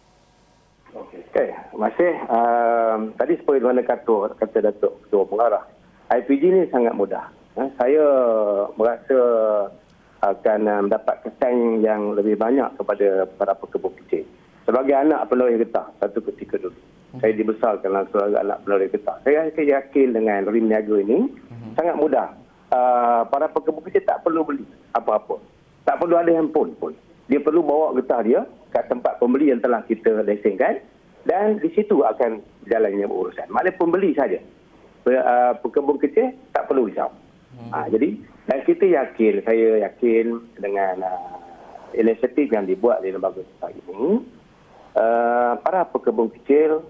Okey, 0.93 1.49
masih 1.73 2.11
um, 2.29 2.99
tadi 3.17 3.33
seperti 3.41 3.65
mana 3.65 3.81
kata 3.81 4.37
kata 4.37 4.57
Datuk 4.69 5.01
Ketua 5.07 5.25
Pengarah 5.25 5.63
IPG 6.13 6.43
ini 6.45 6.61
sangat 6.69 6.93
mudah. 6.93 7.25
Saya 7.53 8.05
merasa 8.77 9.19
akan 10.23 10.59
uh, 10.71 10.79
mendapat 10.87 11.19
kesan 11.27 11.83
yang 11.83 12.15
lebih 12.15 12.39
banyak 12.39 12.71
kepada 12.79 13.27
para 13.35 13.53
pekebun 13.59 13.91
kecil. 14.03 14.23
Sebagai 14.63 14.95
anak 14.95 15.27
peneroris 15.27 15.59
getah, 15.59 15.91
satu 15.99 16.23
ketika 16.31 16.55
dulu. 16.55 16.79
Hmm. 17.11 17.19
Saya 17.19 17.35
dibesarkan 17.35 18.07
sebagai 18.07 18.39
anak 18.39 18.63
peneroris 18.63 18.91
getah. 18.95 19.19
Saya 19.27 19.51
yakin 19.51 20.15
dengan 20.15 20.47
rim 20.47 20.71
niaga 20.71 20.95
ini 20.95 21.27
hmm. 21.27 21.75
sangat 21.75 21.99
mudah. 21.99 22.31
Uh, 22.73 23.21
para 23.29 23.51
pekebun 23.51 23.85
kecil 23.85 24.01
tak 24.07 24.23
perlu 24.25 24.47
beli 24.47 24.65
apa-apa. 24.97 25.37
Tak 25.83 25.99
perlu 25.99 26.15
ada 26.15 26.31
handphone 26.31 26.73
pun. 26.79 26.95
Dia 27.27 27.43
perlu 27.43 27.61
bawa 27.61 27.93
getah 27.99 28.23
dia 28.23 28.41
ke 28.73 28.79
tempat 28.89 29.19
pembeli 29.21 29.53
yang 29.53 29.61
telah 29.61 29.85
kita 29.85 30.25
lesenkan 30.25 30.81
dan 31.27 31.61
di 31.61 31.69
situ 31.75 32.01
akan 32.01 32.41
jalannya 32.65 33.05
urusan. 33.05 33.51
Maknanya 33.51 33.77
pembeli 33.77 34.15
saja. 34.15 34.39
Uh, 35.03 35.53
pekebun 35.59 35.99
kecil 35.99 36.31
tak 36.55 36.71
perlu 36.71 36.87
risau. 36.87 37.11
Hmm. 37.63 37.71
Ha, 37.71 37.87
jadi 37.87 38.19
dan 38.43 38.59
kita 38.67 38.85
yakin, 38.91 39.33
saya 39.47 39.87
yakin 39.87 40.25
dengan 40.59 40.99
uh, 40.99 41.39
inisiatif 41.95 42.51
yang 42.51 42.67
dibuat 42.67 42.99
di 42.99 43.15
lembaga 43.15 43.39
besar 43.39 43.71
ini, 43.71 44.19
uh, 44.99 45.55
para 45.63 45.87
pekebun 45.87 46.27
kecil 46.35 46.83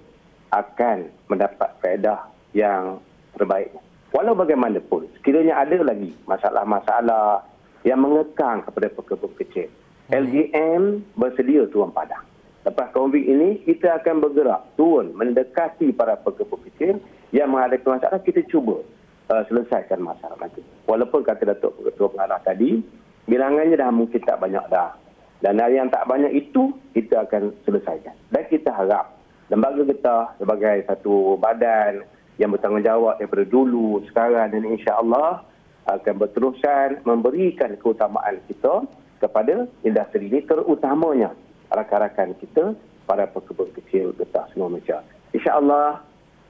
akan 0.50 1.14
mendapat 1.30 1.78
faedah 1.78 2.26
yang 2.58 2.98
terbaik. 3.38 3.70
Walau 4.14 4.34
bagaimanapun, 4.34 5.10
sekiranya 5.18 5.62
ada 5.62 5.78
lagi 5.82 6.14
masalah-masalah 6.26 7.46
yang 7.86 8.02
mengekang 8.02 8.66
kepada 8.66 8.90
pekebun 8.90 9.34
kecil, 9.38 9.70
hmm. 9.70 10.10
LGM 10.10 10.82
bersedia 11.14 11.70
turun 11.70 11.94
padang. 11.94 12.26
Lepas 12.64 12.96
COVID 12.96 13.24
ini, 13.28 13.62
kita 13.62 14.02
akan 14.02 14.24
bergerak 14.24 14.74
turun 14.74 15.14
mendekati 15.14 15.94
para 15.94 16.18
pekebun 16.18 16.66
kecil 16.66 16.98
yang 17.30 17.54
menghadapi 17.54 17.86
masalah, 17.86 18.18
kita 18.26 18.42
cuba 18.50 18.82
uh, 19.30 19.44
selesaikan 19.48 20.02
masalah 20.04 20.36
nanti. 20.40 20.60
Walaupun 20.90 21.24
kata 21.24 21.56
Datuk 21.56 21.80
Ketua 21.84 22.12
Pengarah 22.12 22.42
tadi, 22.44 22.82
bilangannya 23.28 23.80
dah 23.80 23.92
mungkin 23.94 24.20
tak 24.24 24.42
banyak 24.42 24.66
dah. 24.68 24.96
Dan 25.44 25.60
dari 25.60 25.76
yang 25.76 25.92
tak 25.92 26.08
banyak 26.08 26.32
itu, 26.32 26.72
kita 26.96 27.28
akan 27.28 27.52
selesaikan. 27.68 28.16
Dan 28.32 28.44
kita 28.48 28.72
harap 28.72 29.20
lembaga 29.52 29.84
kita 29.84 30.16
sebagai 30.40 30.88
satu 30.88 31.36
badan 31.36 32.08
yang 32.40 32.56
bertanggungjawab 32.56 33.20
daripada 33.20 33.46
dulu, 33.46 34.02
sekarang 34.08 34.56
dan 34.56 34.64
insya-Allah 34.64 35.44
akan 35.84 36.16
berterusan 36.16 37.04
memberikan 37.04 37.76
keutamaan 37.76 38.40
kita 38.48 38.88
kepada 39.20 39.68
industri 39.84 40.32
ini 40.32 40.40
terutamanya 40.48 41.36
rakan-rakan 41.72 42.36
kita 42.40 42.76
para 43.04 43.28
pekebun 43.28 43.68
kecil 43.76 44.16
getah 44.16 44.48
seluruh 44.52 44.80
Malaysia. 44.80 45.04
InsyaAllah 45.36 46.00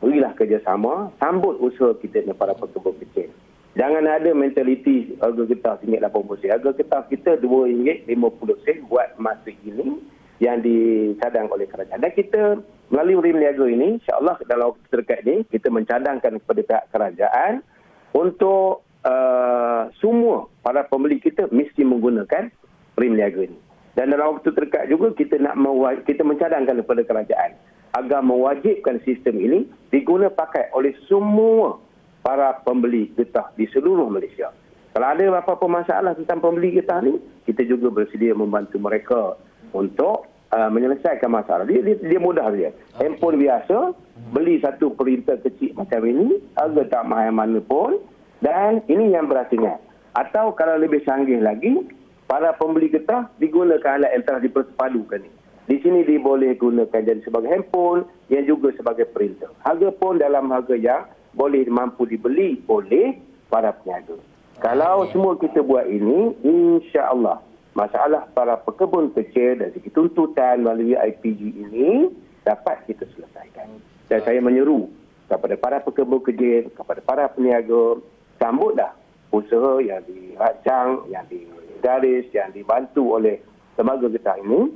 berilah 0.03 0.35
kerjasama, 0.35 1.15
sambut 1.23 1.55
usaha 1.63 1.95
kita 1.95 2.27
dengan 2.27 2.35
para 2.35 2.51
pekebun 2.51 2.99
kecil. 2.99 3.31
Jangan 3.73 4.05
ada 4.05 4.29
mentaliti 4.35 5.17
harga 5.17 5.49
getah 5.49 5.81
RM1.80 5.81 6.41
sen. 6.43 6.51
Harga 6.53 6.69
getah 6.77 7.03
kita 7.09 7.31
RM2.50 7.41 8.63
sen 8.67 8.77
buat 8.85 9.09
masa 9.17 9.49
ini 9.65 9.97
yang 10.37 10.61
dicadang 10.61 11.49
oleh 11.49 11.65
kerajaan. 11.65 12.03
Dan 12.03 12.13
kita 12.13 12.61
melalui 12.93 13.31
rim 13.31 13.41
niaga 13.41 13.65
ini, 13.65 13.97
insyaAllah 13.97 14.37
dalam 14.45 14.75
waktu 14.75 14.85
terdekat 14.93 15.25
ini, 15.25 15.41
kita 15.49 15.73
mencadangkan 15.73 16.37
kepada 16.43 16.61
pihak 16.61 16.85
kerajaan 16.93 17.53
untuk 18.13 18.85
uh, 19.07 19.89
semua 19.97 20.51
para 20.61 20.85
pembeli 20.85 21.17
kita 21.17 21.49
mesti 21.49 21.81
menggunakan 21.81 22.53
rim 22.99 23.17
niaga 23.17 23.49
ini. 23.49 23.57
Dan 23.97 24.13
dalam 24.13 24.37
waktu 24.37 24.53
terdekat 24.53 24.85
juga 24.85 25.17
kita 25.17 25.41
nak 25.41 25.57
kita 26.05 26.21
mencadangkan 26.21 26.81
kepada 26.85 27.01
kerajaan 27.05 27.57
agar 27.93 28.25
mewajibkan 28.25 28.97
sistem 29.05 29.37
ini 29.37 29.59
diguna 29.93 30.33
pakai 30.33 30.73
oleh 30.73 30.97
semua 31.05 31.77
para 32.25 32.57
pembeli 32.65 33.13
getah 33.13 33.53
di 33.53 33.69
seluruh 33.69 34.09
Malaysia. 34.09 34.49
Kalau 34.93 35.09
ada 35.09 35.25
apa-apa 35.41 35.65
masalah 35.65 36.13
tentang 36.13 36.37
pembeli 36.41 36.77
getah 36.77 37.01
ni, 37.01 37.17
kita 37.49 37.65
juga 37.65 37.89
bersedia 37.89 38.37
membantu 38.37 38.77
mereka 38.77 39.21
untuk 39.73 40.29
uh, 40.53 40.69
menyelesaikan 40.69 41.33
masalah. 41.33 41.65
Dia, 41.65 41.81
dia, 41.81 41.97
dia 41.97 42.19
mudah 42.21 42.53
dia. 42.53 42.69
Handphone 43.01 43.41
biasa, 43.41 43.97
beli 44.29 44.61
satu 44.61 44.93
perinter 44.93 45.41
kecil 45.41 45.73
macam 45.73 46.05
ini, 46.05 46.37
harga 46.53 46.83
tak 46.93 47.03
mahal 47.09 47.33
mana 47.33 47.57
pun, 47.65 47.97
dan 48.45 48.85
ini 48.85 49.17
yang 49.17 49.25
berhasilnya. 49.25 49.81
Atau 50.13 50.53
kalau 50.53 50.77
lebih 50.77 51.01
canggih 51.09 51.41
lagi, 51.41 51.73
para 52.29 52.53
pembeli 52.53 52.93
getah 52.93 53.33
digunakan 53.41 53.97
alat 53.97 54.13
yang 54.13 54.23
telah 54.29 54.41
dipersepadukan 54.45 55.25
ini. 55.25 55.42
Di 55.63 55.79
sini 55.79 56.03
diboleh 56.03 56.59
gunakan 56.59 56.91
jadi 56.91 57.23
sebagai 57.23 57.47
handphone 57.47 58.03
yang 58.27 58.43
juga 58.43 58.75
sebagai 58.75 59.07
printer. 59.07 59.47
Harga 59.63 59.89
pun 59.95 60.19
dalam 60.19 60.51
harga 60.51 60.75
yang 60.75 61.07
boleh 61.33 61.63
mampu 61.71 62.03
dibeli 62.03 62.59
oleh 62.67 63.15
para 63.47 63.71
peniaga. 63.71 64.19
Kalau 64.59 65.07
semua 65.09 65.39
kita 65.39 65.63
buat 65.63 65.87
ini, 65.87 66.35
insya-Allah 66.43 67.41
masalah 67.73 68.29
para 68.31 68.59
pekebun 68.61 69.11
kecil 69.17 69.59
dan 69.59 69.73
segi 69.73 69.89
tuntutan 69.89 70.61
melalui 70.61 70.93
IPG 70.93 71.41
ini 71.57 72.13
dapat 72.45 72.85
kita 72.85 73.07
selesaikan. 73.17 73.81
Dan 74.11 74.19
saya 74.21 74.39
menyeru 74.43 74.91
kepada 75.31 75.55
para 75.57 75.77
pekebun 75.81 76.21
kecil, 76.21 76.69
kepada 76.75 77.01
para 77.01 77.25
peniaga, 77.31 77.97
sambutlah 78.37 78.93
usaha 79.33 79.81
yang 79.81 80.03
dirancang, 80.05 81.09
yang 81.09 81.25
digaris, 81.31 82.29
yang 82.29 82.53
dibantu 82.53 83.17
oleh 83.17 83.41
lembaga 83.79 84.05
getah 84.11 84.37
ini. 84.37 84.69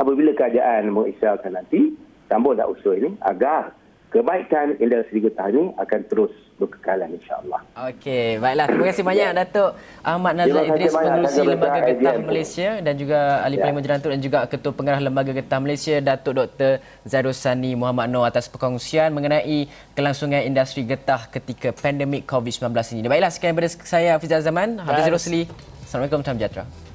Apabila 0.00 0.32
kerajaan 0.32 0.96
mengisyaratkan 0.96 1.60
nanti, 1.60 1.92
sambutlah 2.24 2.64
usaha 2.72 2.96
ini 2.96 3.12
agar 3.20 3.76
kebaikan 4.10 4.74
industri 4.80 5.20
getah 5.22 5.52
ini 5.52 5.70
akan 5.76 6.00
terus 6.08 6.32
berkekalan 6.56 7.14
insyaAllah. 7.20 7.60
Okey, 7.88 8.40
baiklah. 8.40 8.66
Terima 8.68 8.84
kasih 8.90 9.04
banyak 9.06 9.28
ya. 9.32 9.36
Datuk 9.36 9.70
Ahmad 10.00 10.32
Nazar 10.40 10.62
Idris, 10.66 10.92
pengerusi 10.92 11.40
Lembaga 11.46 11.80
Getah 11.84 12.14
Malaysia 12.20 12.70
dan 12.80 12.94
juga 13.00 13.18
Ahli 13.44 13.56
ya. 13.56 13.60
Parlimen 13.64 13.82
Jerantuk 13.84 14.10
dan 14.12 14.20
juga 14.20 14.38
Ketua 14.48 14.72
Pengarah 14.72 15.00
Lembaga 15.00 15.32
Getah 15.32 15.60
Malaysia, 15.62 15.94
Datuk 16.00 16.32
Dr. 16.36 16.80
Zairul 17.06 17.36
Sani 17.36 17.72
Muhammad 17.76 18.12
Noor 18.12 18.28
atas 18.28 18.50
perkongsian 18.50 19.14
mengenai 19.14 19.68
kelangsungan 19.96 20.44
industri 20.44 20.84
getah 20.84 21.30
ketika 21.32 21.72
pandemik 21.76 22.28
COVID-19 22.28 22.72
ini. 22.96 23.08
Baiklah, 23.08 23.32
sekian 23.32 23.52
daripada 23.52 23.72
saya 23.84 24.16
Hafiz 24.16 24.32
Zaman. 24.32 24.80
Hafiz 24.84 25.06
Rosli. 25.08 25.42
Assalamualaikum. 25.86 26.20
Salam 26.24 26.36
sejahtera. 26.36 26.89